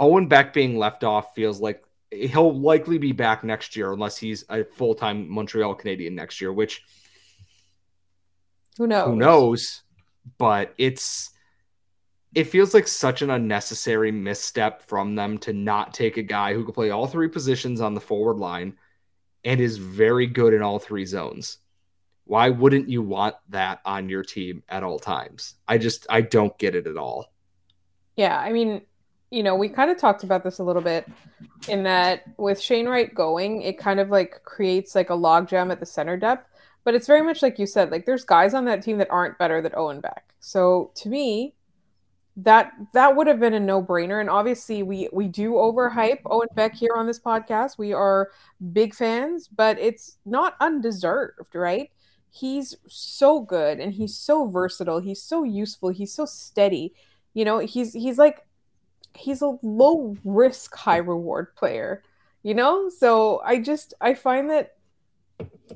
Owen 0.00 0.28
Beck 0.28 0.54
being 0.54 0.78
left 0.78 1.04
off 1.04 1.34
feels 1.34 1.60
like 1.60 1.85
he'll 2.10 2.58
likely 2.58 2.98
be 2.98 3.12
back 3.12 3.44
next 3.44 3.76
year 3.76 3.92
unless 3.92 4.16
he's 4.16 4.44
a 4.48 4.64
full 4.64 4.94
time 4.94 5.28
Montreal 5.28 5.74
Canadian 5.74 6.14
next 6.14 6.40
year, 6.40 6.52
which 6.52 6.82
who 8.78 8.86
knows? 8.86 9.06
Who 9.06 9.16
knows? 9.16 9.82
But 10.38 10.74
it's 10.78 11.30
it 12.34 12.44
feels 12.44 12.74
like 12.74 12.86
such 12.86 13.22
an 13.22 13.30
unnecessary 13.30 14.12
misstep 14.12 14.82
from 14.82 15.14
them 15.14 15.38
to 15.38 15.52
not 15.52 15.94
take 15.94 16.18
a 16.18 16.22
guy 16.22 16.52
who 16.52 16.64
can 16.64 16.74
play 16.74 16.90
all 16.90 17.06
three 17.06 17.28
positions 17.28 17.80
on 17.80 17.94
the 17.94 18.00
forward 18.00 18.36
line 18.36 18.76
and 19.44 19.60
is 19.60 19.78
very 19.78 20.26
good 20.26 20.52
in 20.52 20.60
all 20.60 20.78
three 20.78 21.06
zones. 21.06 21.58
Why 22.24 22.50
wouldn't 22.50 22.88
you 22.88 23.02
want 23.02 23.36
that 23.50 23.80
on 23.84 24.08
your 24.08 24.24
team 24.24 24.64
at 24.68 24.82
all 24.82 24.98
times? 24.98 25.54
I 25.66 25.78
just 25.78 26.06
I 26.10 26.20
don't 26.20 26.56
get 26.58 26.74
it 26.74 26.86
at 26.86 26.96
all. 26.96 27.32
Yeah, 28.16 28.38
I 28.38 28.52
mean, 28.52 28.82
you 29.30 29.42
know, 29.42 29.56
we 29.56 29.68
kind 29.68 29.90
of 29.90 29.98
talked 29.98 30.22
about 30.22 30.44
this 30.44 30.58
a 30.58 30.64
little 30.64 30.82
bit 30.82 31.06
in 31.68 31.82
that 31.82 32.22
with 32.38 32.60
Shane 32.60 32.86
Wright 32.86 33.12
going, 33.12 33.62
it 33.62 33.78
kind 33.78 33.98
of 33.98 34.10
like 34.10 34.42
creates 34.44 34.94
like 34.94 35.10
a 35.10 35.14
logjam 35.14 35.72
at 35.72 35.80
the 35.80 35.86
center 35.86 36.16
depth. 36.16 36.48
But 36.84 36.94
it's 36.94 37.08
very 37.08 37.22
much 37.22 37.42
like 37.42 37.58
you 37.58 37.66
said, 37.66 37.90
like 37.90 38.06
there's 38.06 38.24
guys 38.24 38.54
on 38.54 38.64
that 38.66 38.82
team 38.82 38.98
that 38.98 39.10
aren't 39.10 39.38
better 39.38 39.60
than 39.60 39.72
Owen 39.76 40.00
Beck. 40.00 40.34
So 40.38 40.92
to 40.96 41.08
me, 41.08 41.54
that 42.36 42.72
that 42.92 43.16
would 43.16 43.26
have 43.26 43.40
been 43.40 43.54
a 43.54 43.60
no-brainer. 43.60 44.20
And 44.20 44.30
obviously 44.30 44.82
we 44.84 45.08
we 45.12 45.26
do 45.26 45.52
overhype 45.52 46.20
Owen 46.26 46.48
Beck 46.54 46.74
here 46.74 46.94
on 46.94 47.06
this 47.06 47.18
podcast. 47.18 47.78
We 47.78 47.92
are 47.92 48.30
big 48.72 48.94
fans, 48.94 49.48
but 49.48 49.78
it's 49.80 50.18
not 50.24 50.54
undeserved, 50.60 51.54
right? 51.54 51.90
He's 52.30 52.76
so 52.86 53.40
good 53.40 53.80
and 53.80 53.92
he's 53.92 54.14
so 54.14 54.46
versatile. 54.46 55.00
He's 55.00 55.22
so 55.22 55.42
useful. 55.42 55.88
He's 55.88 56.14
so 56.14 56.26
steady. 56.26 56.94
You 57.34 57.44
know, 57.44 57.58
he's 57.58 57.92
he's 57.94 58.18
like 58.18 58.45
he's 59.16 59.42
a 59.42 59.58
low 59.62 60.16
risk, 60.24 60.74
high 60.74 60.98
reward 60.98 61.54
player, 61.56 62.02
you 62.42 62.54
know? 62.54 62.88
So 62.88 63.40
I 63.44 63.60
just 63.60 63.94
I 64.00 64.14
find 64.14 64.50
that 64.50 64.74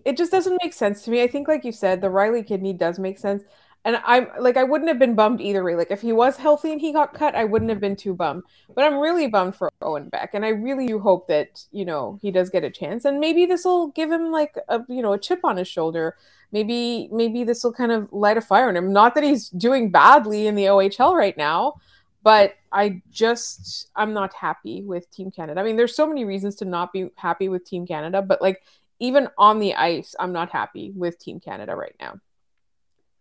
it 0.05 0.17
just 0.17 0.33
doesn't 0.33 0.59
make 0.63 0.73
sense 0.73 1.03
to 1.03 1.11
me. 1.11 1.23
I 1.23 1.27
think 1.27 1.49
like 1.49 1.65
you 1.65 1.73
said, 1.73 2.01
the 2.01 2.11
Riley 2.11 2.43
kidney 2.43 2.73
does 2.73 2.99
make 2.99 3.19
sense. 3.19 3.43
And 3.85 3.99
I'm 4.05 4.29
like 4.39 4.59
I 4.59 4.65
wouldn't 4.65 4.89
have 4.89 4.99
been 4.99 5.15
bummed 5.15 5.41
either 5.41 5.65
way. 5.65 5.75
Like 5.75 5.91
if 5.91 6.03
he 6.03 6.13
was 6.13 6.37
healthy 6.37 6.71
and 6.71 6.81
he 6.81 6.93
got 6.93 7.15
cut, 7.15 7.35
I 7.35 7.45
wouldn't 7.45 7.71
have 7.71 7.81
been 7.81 7.97
too 7.97 8.15
bummed. 8.15 8.43
But 8.75 8.85
I'm 8.85 8.99
really 8.99 9.27
bummed 9.27 9.57
for 9.57 9.73
Owen 9.81 10.11
Beck. 10.11 10.35
And 10.35 10.45
I 10.45 10.51
really 10.51 10.87
do 10.87 10.99
hope 10.99 11.29
that, 11.29 11.65
you 11.73 11.87
know, 11.87 12.19
he 12.21 12.31
does 12.31 12.51
get 12.51 12.63
a 12.63 12.71
chance. 12.71 13.07
And 13.07 13.21
maybe 13.21 13.47
this 13.47 13.65
will 13.65 13.89
give 13.89 14.11
him 14.11 14.31
like 14.31 14.55
a 14.69 14.81
you 14.89 15.01
know, 15.01 15.15
a 15.15 15.19
chip 15.19 15.41
on 15.45 15.57
his 15.57 15.69
shoulder. 15.69 16.17
Maybe 16.53 17.09
maybe 17.11 17.43
this 17.43 17.65
will 17.65 17.73
kind 17.73 17.93
of 17.93 18.13
light 18.13 18.37
a 18.37 18.43
fire 18.43 18.69
in 18.69 18.77
him. 18.77 18.93
Not 18.93 19.15
that 19.15 19.25
he's 19.25 19.49
doing 19.49 19.91
badly 19.91 20.47
in 20.47 20.57
the 20.57 20.65
OHL 20.65 21.17
right 21.17 21.37
now, 21.37 21.75
but 22.23 22.55
I 22.73 23.03
just 23.11 23.91
I'm 23.97 24.13
not 24.13 24.35
happy 24.35 24.83
with 24.83 25.11
Team 25.11 25.31
Canada. 25.31 25.61
I 25.61 25.65
mean, 25.65 25.77
there's 25.77 25.97
so 25.97 26.07
many 26.07 26.25
reasons 26.25 26.57
to 26.57 26.65
not 26.65 26.93
be 26.93 27.11
happy 27.17 27.49
with 27.49 27.65
Team 27.65 27.87
Canada, 27.87 28.23
but 28.23 28.43
like 28.43 28.63
even 28.99 29.29
on 29.39 29.59
the 29.59 29.75
ice, 29.75 30.15
I'm 30.19 30.33
not 30.33 30.51
happy 30.51 30.93
with 30.95 31.19
Team 31.19 31.41
Canada 31.41 31.75
right 31.75 31.95
now. 32.01 32.15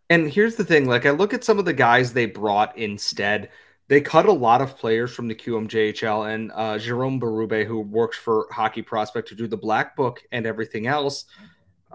And 0.09 0.31
here's 0.31 0.55
the 0.55 0.65
thing, 0.65 0.87
like 0.87 1.05
I 1.05 1.11
look 1.11 1.33
at 1.33 1.43
some 1.43 1.59
of 1.59 1.65
the 1.65 1.73
guys 1.73 2.13
they 2.13 2.25
brought 2.25 2.77
instead. 2.77 3.49
They 3.87 4.01
cut 4.01 4.27
a 4.27 4.31
lot 4.31 4.61
of 4.61 4.77
players 4.77 5.11
from 5.11 5.27
the 5.27 5.35
QMJHL 5.35 6.33
and 6.33 6.51
uh, 6.53 6.77
Jerome 6.77 7.19
Berube, 7.19 7.65
who 7.65 7.79
works 7.79 8.17
for 8.17 8.47
Hockey 8.51 8.83
Prospect 8.83 9.27
to 9.29 9.35
do 9.35 9.47
the 9.47 9.57
Black 9.57 9.95
Book 9.95 10.21
and 10.31 10.45
everything 10.45 10.85
else. 10.85 11.25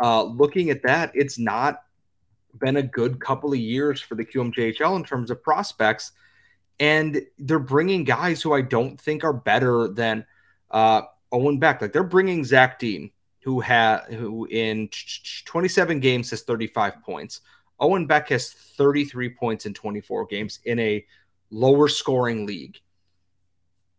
Uh, 0.01 0.25
looking 0.25 0.71
at 0.71 0.83
that, 0.83 1.13
it's 1.15 1.39
not 1.39 1.83
been 2.59 2.77
a 2.77 2.83
good 2.83 3.21
couple 3.21 3.53
of 3.53 3.59
years 3.59 4.01
for 4.01 4.17
the 4.17 4.25
QMJHL 4.25 4.97
in 4.97 5.05
terms 5.05 5.31
of 5.31 5.43
prospects 5.43 6.13
and 6.81 7.23
they're 7.39 7.59
bringing 7.59 8.05
guys 8.05 8.43
who 8.43 8.53
I 8.53 8.63
don't 8.63 9.01
think 9.01 9.25
are 9.25 9.33
better 9.33 9.89
than 9.89 10.27
uh, 10.71 11.03
Owen 11.33 11.59
Beck. 11.59 11.81
Like 11.81 11.93
they're 11.93 12.03
bringing 12.03 12.45
Zach 12.45 12.79
Dean, 12.79 13.11
who 13.43 13.61
had 13.61 14.01
who 14.05 14.47
in 14.47 14.89
27 15.45 16.01
games 16.01 16.31
has 16.31 16.43
35 16.43 17.03
points. 17.03 17.41
Owen 17.81 18.07
Beck 18.07 18.29
has 18.29 18.51
33 18.51 19.31
points 19.31 19.67
in 19.67 19.75
24 19.75 20.27
games 20.27 20.61
in 20.65 20.79
a 20.79 21.05
lower 21.51 21.89
scoring 21.89 22.47
league. 22.47 22.79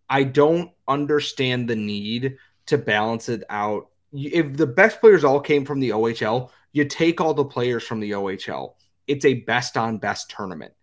I 0.09 0.23
don't 0.23 0.71
understand 0.87 1.67
the 1.67 1.75
need 1.75 2.37
to 2.67 2.77
balance 2.77 3.29
it 3.29 3.43
out. 3.49 3.89
If 4.13 4.55
the 4.55 4.67
best 4.67 5.01
players 5.01 5.23
all 5.23 5.39
came 5.39 5.65
from 5.65 5.79
the 5.79 5.89
OHL, 5.89 6.49
you 6.71 6.85
take 6.85 7.19
all 7.19 7.33
the 7.33 7.45
players 7.45 7.83
from 7.83 7.99
the 7.99 8.11
OHL. 8.11 8.75
It's 9.07 9.25
a 9.25 9.35
best 9.41 9.77
on 9.77 9.97
best 9.97 10.29
tournament. 10.29 10.73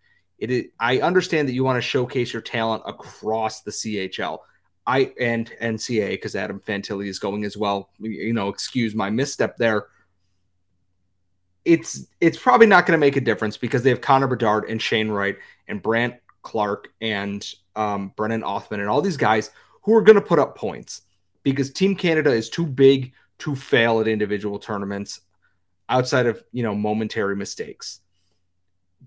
It 0.42 0.50
is, 0.50 0.64
I 0.80 0.98
understand 0.98 1.48
that 1.48 1.52
you 1.52 1.62
want 1.62 1.76
to 1.76 1.88
showcase 1.88 2.32
your 2.32 2.42
talent 2.42 2.82
across 2.84 3.60
the 3.60 3.70
CHL. 3.70 4.40
I 4.84 5.12
and 5.20 5.48
NCA 5.62 6.08
because 6.10 6.34
Adam 6.34 6.58
Fantilli 6.58 7.06
is 7.06 7.20
going 7.20 7.44
as 7.44 7.56
well. 7.56 7.90
You 8.00 8.32
know, 8.32 8.48
excuse 8.48 8.92
my 8.92 9.08
misstep 9.08 9.56
there. 9.56 9.86
It's 11.64 12.08
it's 12.20 12.36
probably 12.36 12.66
not 12.66 12.86
going 12.86 12.98
to 12.98 13.06
make 13.06 13.14
a 13.14 13.20
difference 13.20 13.56
because 13.56 13.84
they 13.84 13.90
have 13.90 14.00
Connor 14.00 14.26
Bedard 14.26 14.68
and 14.68 14.82
Shane 14.82 15.10
Wright 15.12 15.36
and 15.68 15.80
Brandt 15.80 16.16
Clarke 16.42 16.88
and 17.00 17.48
um, 17.76 18.12
Brennan 18.16 18.42
Othman 18.42 18.80
and 18.80 18.88
all 18.88 19.00
these 19.00 19.16
guys 19.16 19.52
who 19.82 19.94
are 19.94 20.02
going 20.02 20.16
to 20.18 20.20
put 20.20 20.40
up 20.40 20.56
points 20.58 21.02
because 21.44 21.72
Team 21.72 21.94
Canada 21.94 22.32
is 22.32 22.50
too 22.50 22.66
big 22.66 23.12
to 23.38 23.54
fail 23.54 24.00
at 24.00 24.08
individual 24.08 24.58
tournaments 24.58 25.20
outside 25.88 26.26
of 26.26 26.42
you 26.50 26.64
know 26.64 26.74
momentary 26.74 27.36
mistakes 27.36 28.00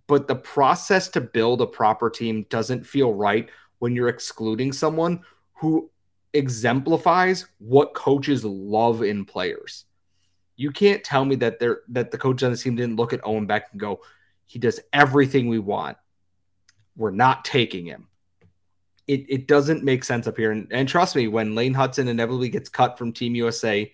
but 0.07 0.27
the 0.27 0.35
process 0.35 1.07
to 1.09 1.21
build 1.21 1.61
a 1.61 1.67
proper 1.67 2.09
team 2.09 2.45
doesn't 2.49 2.85
feel 2.85 3.13
right 3.13 3.49
when 3.79 3.95
you're 3.95 4.09
excluding 4.09 4.71
someone 4.71 5.21
who 5.53 5.89
exemplifies 6.33 7.47
what 7.59 7.93
coaches 7.93 8.43
love 8.43 9.01
in 9.03 9.25
players. 9.25 9.85
You 10.57 10.71
can't 10.71 11.03
tell 11.03 11.25
me 11.25 11.35
that 11.37 11.59
they're 11.59 11.81
that 11.89 12.11
the 12.11 12.17
coach 12.17 12.43
on 12.43 12.51
the 12.51 12.57
team 12.57 12.75
didn't 12.75 12.95
look 12.95 13.13
at 13.13 13.21
Owen 13.23 13.45
Beck 13.45 13.67
and 13.71 13.79
go, 13.79 14.01
he 14.45 14.59
does 14.59 14.79
everything 14.93 15.47
we 15.47 15.59
want. 15.59 15.97
We're 16.95 17.11
not 17.11 17.43
taking 17.43 17.85
him. 17.85 18.07
It, 19.07 19.25
it 19.29 19.47
doesn't 19.47 19.83
make 19.83 20.03
sense 20.03 20.27
up 20.27 20.37
here. 20.37 20.51
And, 20.51 20.67
and 20.71 20.87
trust 20.87 21.15
me, 21.15 21.27
when 21.27 21.55
Lane 21.55 21.75
Hutson 21.75 22.07
inevitably 22.07 22.49
gets 22.49 22.69
cut 22.69 22.97
from 22.97 23.11
Team 23.11 23.35
USA, 23.35 23.91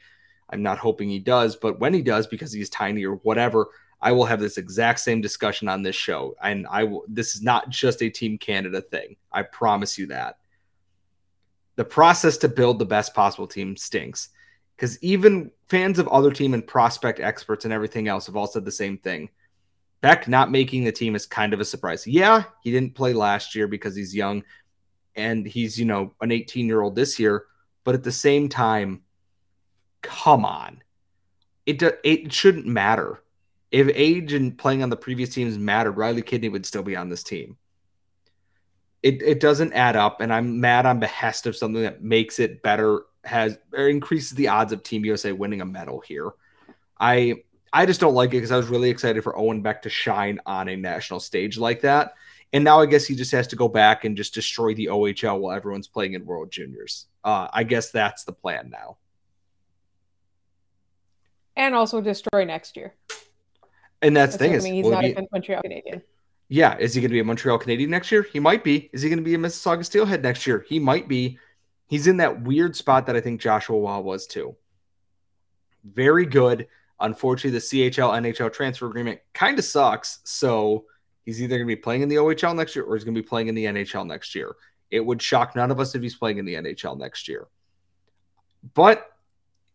I'm 0.49 0.61
not 0.61 0.77
hoping 0.77 1.09
he 1.09 1.19
does, 1.19 1.55
but 1.55 1.79
when 1.79 1.93
he 1.93 2.01
does, 2.01 2.27
because 2.27 2.53
he's 2.53 2.69
tiny 2.69 3.05
or 3.05 3.15
whatever, 3.15 3.69
I 4.01 4.11
will 4.11 4.25
have 4.25 4.39
this 4.39 4.57
exact 4.57 4.99
same 4.99 5.21
discussion 5.21 5.67
on 5.67 5.83
this 5.83 5.95
show. 5.95 6.35
And 6.41 6.65
I 6.67 6.83
will, 6.83 7.03
this 7.07 7.35
is 7.35 7.41
not 7.41 7.69
just 7.69 8.01
a 8.01 8.09
Team 8.09 8.37
Canada 8.37 8.81
thing. 8.81 9.15
I 9.31 9.43
promise 9.43 9.97
you 9.97 10.07
that. 10.07 10.37
The 11.75 11.85
process 11.85 12.37
to 12.37 12.47
build 12.47 12.79
the 12.79 12.85
best 12.85 13.13
possible 13.13 13.47
team 13.47 13.77
stinks 13.77 14.29
because 14.75 15.01
even 15.03 15.51
fans 15.67 15.99
of 15.99 16.07
other 16.07 16.31
team 16.31 16.53
and 16.53 16.65
prospect 16.65 17.19
experts 17.19 17.65
and 17.65 17.73
everything 17.73 18.07
else 18.07 18.25
have 18.25 18.35
all 18.35 18.47
said 18.47 18.65
the 18.65 18.71
same 18.71 18.97
thing. 18.97 19.29
Beck 20.01 20.27
not 20.27 20.51
making 20.51 20.83
the 20.83 20.91
team 20.91 21.15
is 21.15 21.27
kind 21.27 21.53
of 21.53 21.59
a 21.59 21.65
surprise. 21.65 22.07
Yeah, 22.07 22.43
he 22.63 22.71
didn't 22.71 22.95
play 22.95 23.13
last 23.13 23.53
year 23.53 23.67
because 23.67 23.95
he's 23.95 24.15
young 24.15 24.43
and 25.15 25.45
he's, 25.45 25.79
you 25.79 25.85
know, 25.85 26.13
an 26.21 26.31
18 26.31 26.65
year 26.65 26.81
old 26.81 26.95
this 26.95 27.19
year. 27.19 27.45
But 27.83 27.93
at 27.93 28.03
the 28.03 28.11
same 28.11 28.49
time, 28.49 29.03
come 30.01 30.45
on. 30.45 30.81
It, 31.67 31.83
it 32.03 32.33
shouldn't 32.33 32.65
matter 32.65 33.21
if 33.71 33.89
age 33.93 34.33
and 34.33 34.57
playing 34.57 34.83
on 34.83 34.89
the 34.89 34.97
previous 34.97 35.33
teams 35.33 35.57
mattered, 35.57 35.93
Riley 35.93 36.21
Kidney 36.21 36.49
would 36.49 36.65
still 36.65 36.83
be 36.83 36.95
on 36.95 37.09
this 37.09 37.23
team. 37.23 37.57
It, 39.01 39.21
it 39.23 39.39
doesn't 39.39 39.73
add 39.73 39.95
up, 39.95 40.21
and 40.21 40.31
I'm 40.31 40.59
mad 40.59 40.85
on 40.85 40.99
behest 40.99 41.47
of 41.47 41.55
something 41.55 41.81
that 41.81 42.03
makes 42.03 42.37
it 42.37 42.61
better, 42.61 43.03
has 43.23 43.57
or 43.73 43.87
increases 43.87 44.31
the 44.31 44.49
odds 44.49 44.73
of 44.73 44.83
Team 44.83 45.05
USA 45.05 45.31
winning 45.31 45.61
a 45.61 45.65
medal 45.65 46.01
here. 46.01 46.31
I 46.99 47.43
I 47.73 47.85
just 47.85 48.01
don't 48.01 48.13
like 48.13 48.29
it 48.29 48.37
because 48.37 48.51
I 48.51 48.57
was 48.57 48.67
really 48.67 48.89
excited 48.89 49.23
for 49.23 49.37
Owen 49.37 49.61
Beck 49.61 49.81
to 49.83 49.89
shine 49.89 50.39
on 50.45 50.67
a 50.67 50.75
national 50.75 51.19
stage 51.19 51.57
like 51.57 51.81
that. 51.81 52.15
And 52.53 52.65
now 52.65 52.81
I 52.81 52.85
guess 52.85 53.05
he 53.05 53.15
just 53.15 53.31
has 53.31 53.47
to 53.47 53.55
go 53.55 53.69
back 53.69 54.03
and 54.03 54.17
just 54.17 54.33
destroy 54.33 54.75
the 54.75 54.87
OHL 54.87 55.39
while 55.39 55.55
everyone's 55.55 55.87
playing 55.87 56.13
in 56.13 56.25
World 56.25 56.51
Juniors. 56.51 57.07
Uh, 57.23 57.47
I 57.51 57.63
guess 57.63 57.91
that's 57.91 58.25
the 58.25 58.33
plan 58.33 58.69
now. 58.69 58.97
And 61.55 61.73
also 61.73 62.01
destroy 62.01 62.43
next 62.43 62.75
year. 62.75 62.93
And 64.01 64.15
that's, 64.15 64.33
the 64.33 64.39
thing 64.39 64.53
is, 64.53 64.65
he's 64.65 64.85
not 64.85 65.01
be, 65.01 65.13
a 65.13 65.27
Montreal 65.31 65.61
Canadian. 65.61 66.01
Yeah, 66.49 66.77
is 66.77 66.93
he 66.93 67.01
going 67.01 67.11
to 67.11 67.13
be 67.13 67.19
a 67.19 67.23
Montreal 67.23 67.57
Canadian 67.57 67.89
next 67.89 68.11
year? 68.11 68.23
He 68.23 68.39
might 68.39 68.63
be. 68.63 68.89
Is 68.93 69.01
he 69.01 69.09
going 69.09 69.19
to 69.19 69.23
be 69.23 69.35
a 69.35 69.37
Mississauga 69.37 69.85
Steelhead 69.85 70.23
next 70.23 70.45
year? 70.45 70.65
He 70.67 70.79
might 70.79 71.07
be. 71.07 71.37
He's 71.87 72.07
in 72.07 72.17
that 72.17 72.41
weird 72.41 72.75
spot 72.75 73.05
that 73.05 73.15
I 73.15 73.21
think 73.21 73.39
Joshua 73.39 73.79
Roy 73.79 73.99
was 73.99 74.27
too. 74.27 74.55
Very 75.83 76.25
good. 76.25 76.67
Unfortunately, 76.99 77.51
the 77.51 77.89
CHL 77.89 78.21
NHL 78.21 78.51
transfer 78.53 78.87
agreement 78.87 79.19
kind 79.33 79.57
of 79.57 79.65
sucks. 79.65 80.19
So 80.23 80.85
he's 81.25 81.41
either 81.41 81.57
going 81.57 81.67
to 81.67 81.75
be 81.75 81.75
playing 81.75 82.01
in 82.01 82.09
the 82.09 82.15
OHL 82.15 82.55
next 82.55 82.75
year 82.75 82.85
or 82.85 82.95
he's 82.95 83.03
going 83.03 83.15
to 83.15 83.21
be 83.21 83.27
playing 83.27 83.47
in 83.47 83.55
the 83.55 83.65
NHL 83.65 84.05
next 84.07 84.35
year. 84.35 84.55
It 84.89 84.99
would 84.99 85.21
shock 85.21 85.55
none 85.55 85.71
of 85.71 85.79
us 85.79 85.95
if 85.95 86.01
he's 86.01 86.15
playing 86.15 86.37
in 86.37 86.45
the 86.45 86.55
NHL 86.55 86.97
next 86.97 87.27
year. 87.27 87.47
But 88.73 89.11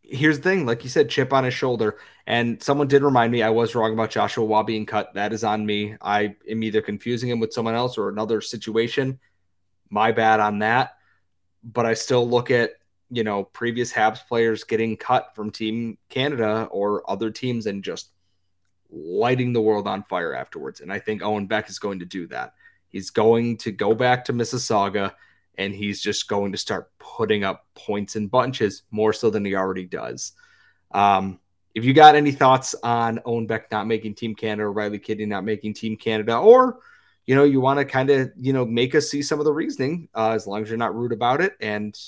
here's 0.08 0.38
the 0.38 0.42
thing, 0.42 0.66
like 0.66 0.84
you 0.84 0.90
said, 0.90 1.08
chip 1.08 1.32
on 1.32 1.44
his 1.44 1.54
shoulder. 1.54 1.98
And 2.26 2.62
someone 2.62 2.88
did 2.88 3.02
remind 3.02 3.32
me 3.32 3.42
I 3.42 3.50
was 3.50 3.74
wrong 3.74 3.92
about 3.92 4.10
Joshua 4.10 4.44
Roy 4.44 4.62
being 4.62 4.86
cut. 4.86 5.14
That 5.14 5.32
is 5.32 5.44
on 5.44 5.64
me. 5.64 5.96
I 6.00 6.36
am 6.48 6.62
either 6.62 6.82
confusing 6.82 7.30
him 7.30 7.40
with 7.40 7.52
someone 7.52 7.74
else 7.74 7.98
or 7.98 8.08
another 8.08 8.40
situation. 8.40 9.18
My 9.90 10.12
bad 10.12 10.40
on 10.40 10.60
that. 10.60 10.94
But 11.62 11.86
I 11.86 11.94
still 11.94 12.28
look 12.28 12.50
at, 12.50 12.72
you 13.10 13.24
know, 13.24 13.44
previous 13.44 13.92
Habs 13.92 14.26
players 14.26 14.64
getting 14.64 14.96
cut 14.96 15.34
from 15.34 15.50
Team 15.50 15.98
Canada 16.08 16.68
or 16.70 17.08
other 17.10 17.30
teams 17.30 17.66
and 17.66 17.82
just 17.82 18.10
lighting 18.90 19.52
the 19.52 19.60
world 19.60 19.88
on 19.88 20.04
fire 20.04 20.34
afterwards. 20.34 20.80
And 20.80 20.92
I 20.92 20.98
think 20.98 21.22
Owen 21.22 21.46
Beck 21.46 21.68
is 21.68 21.78
going 21.78 21.98
to 22.00 22.04
do 22.04 22.26
that. 22.28 22.54
He's 22.88 23.10
going 23.10 23.56
to 23.58 23.72
go 23.72 23.94
back 23.94 24.24
to 24.26 24.32
Mississauga 24.32 25.12
and 25.58 25.74
he's 25.74 26.00
just 26.00 26.28
going 26.28 26.52
to 26.52 26.58
start 26.58 26.90
putting 26.98 27.44
up 27.44 27.66
points 27.74 28.16
in 28.16 28.28
bunches 28.28 28.82
more 28.90 29.12
so 29.12 29.30
than 29.30 29.44
he 29.44 29.54
already 29.54 29.86
does. 29.86 30.32
Um, 30.92 31.40
if 31.74 31.84
you 31.84 31.92
got 31.92 32.14
any 32.14 32.32
thoughts 32.32 32.74
on 32.82 33.20
Owen 33.24 33.46
Beck 33.46 33.70
not 33.70 33.86
making 33.86 34.14
Team 34.14 34.34
Canada, 34.34 34.64
or 34.64 34.72
Riley 34.72 34.98
Kidney 34.98 35.26
not 35.26 35.44
making 35.44 35.74
Team 35.74 35.96
Canada, 35.96 36.36
or 36.36 36.78
you 37.26 37.34
know, 37.34 37.44
you 37.44 37.60
want 37.60 37.78
to 37.78 37.84
kind 37.84 38.08
of, 38.08 38.30
you 38.36 38.52
know, 38.52 38.64
make 38.64 38.94
us 38.94 39.10
see 39.10 39.20
some 39.20 39.40
of 39.40 39.44
the 39.44 39.52
reasoning 39.52 40.08
uh, 40.14 40.30
as 40.30 40.46
long 40.46 40.62
as 40.62 40.68
you're 40.68 40.78
not 40.78 40.94
rude 40.94 41.12
about 41.12 41.40
it. 41.40 41.56
And 41.60 41.98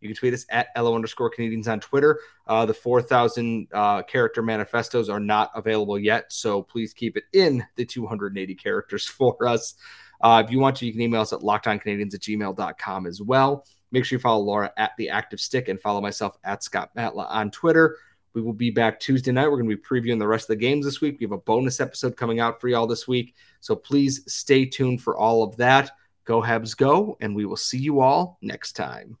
you 0.00 0.08
can 0.08 0.16
tweet 0.16 0.34
us 0.34 0.44
at 0.50 0.68
LO 0.76 0.94
underscore 0.94 1.30
Canadiens 1.30 1.68
on 1.68 1.80
Twitter. 1.80 2.20
Uh, 2.46 2.66
the 2.66 2.74
4,000 2.74 3.68
uh, 3.72 4.02
character 4.02 4.42
manifestos 4.42 5.08
are 5.08 5.20
not 5.20 5.50
available 5.54 5.98
yet. 5.98 6.30
So 6.32 6.62
please 6.62 6.92
keep 6.92 7.16
it 7.16 7.24
in 7.32 7.64
the 7.76 7.84
280 7.86 8.54
characters 8.56 9.06
for 9.08 9.46
us. 9.46 9.74
Uh, 10.22 10.42
if 10.44 10.50
you 10.50 10.58
want 10.58 10.76
to, 10.76 10.86
you 10.86 10.92
can 10.92 11.00
email 11.00 11.20
us 11.20 11.32
at 11.32 11.40
lockedoncanadians 11.40 12.14
at 12.14 12.20
gmail.com 12.20 13.06
as 13.06 13.20
well. 13.20 13.64
Make 13.90 14.04
sure 14.04 14.16
you 14.16 14.20
follow 14.20 14.42
Laura 14.42 14.72
at 14.76 14.92
the 14.96 15.08
active 15.10 15.40
stick 15.40 15.68
and 15.68 15.80
follow 15.80 16.00
myself 16.00 16.38
at 16.44 16.62
Scott 16.62 16.90
Matla 16.96 17.26
on 17.28 17.50
Twitter. 17.50 17.96
We 18.34 18.40
will 18.40 18.54
be 18.54 18.70
back 18.70 18.98
Tuesday 18.98 19.32
night. 19.32 19.50
We're 19.50 19.62
going 19.62 19.68
to 19.68 19.76
be 19.76 19.82
previewing 19.82 20.18
the 20.18 20.26
rest 20.26 20.44
of 20.44 20.56
the 20.56 20.64
games 20.64 20.86
this 20.86 21.00
week. 21.00 21.18
We 21.20 21.24
have 21.24 21.32
a 21.32 21.38
bonus 21.38 21.80
episode 21.80 22.16
coming 22.16 22.40
out 22.40 22.60
for 22.60 22.68
y'all 22.68 22.86
this 22.86 23.06
week. 23.06 23.34
So 23.60 23.76
please 23.76 24.22
stay 24.32 24.64
tuned 24.64 25.02
for 25.02 25.18
all 25.18 25.42
of 25.42 25.56
that. 25.58 25.90
Go 26.24 26.40
Habs, 26.40 26.74
go. 26.74 27.18
And 27.20 27.36
we 27.36 27.44
will 27.44 27.56
see 27.56 27.78
you 27.78 28.00
all 28.00 28.38
next 28.40 28.72
time. 28.72 29.18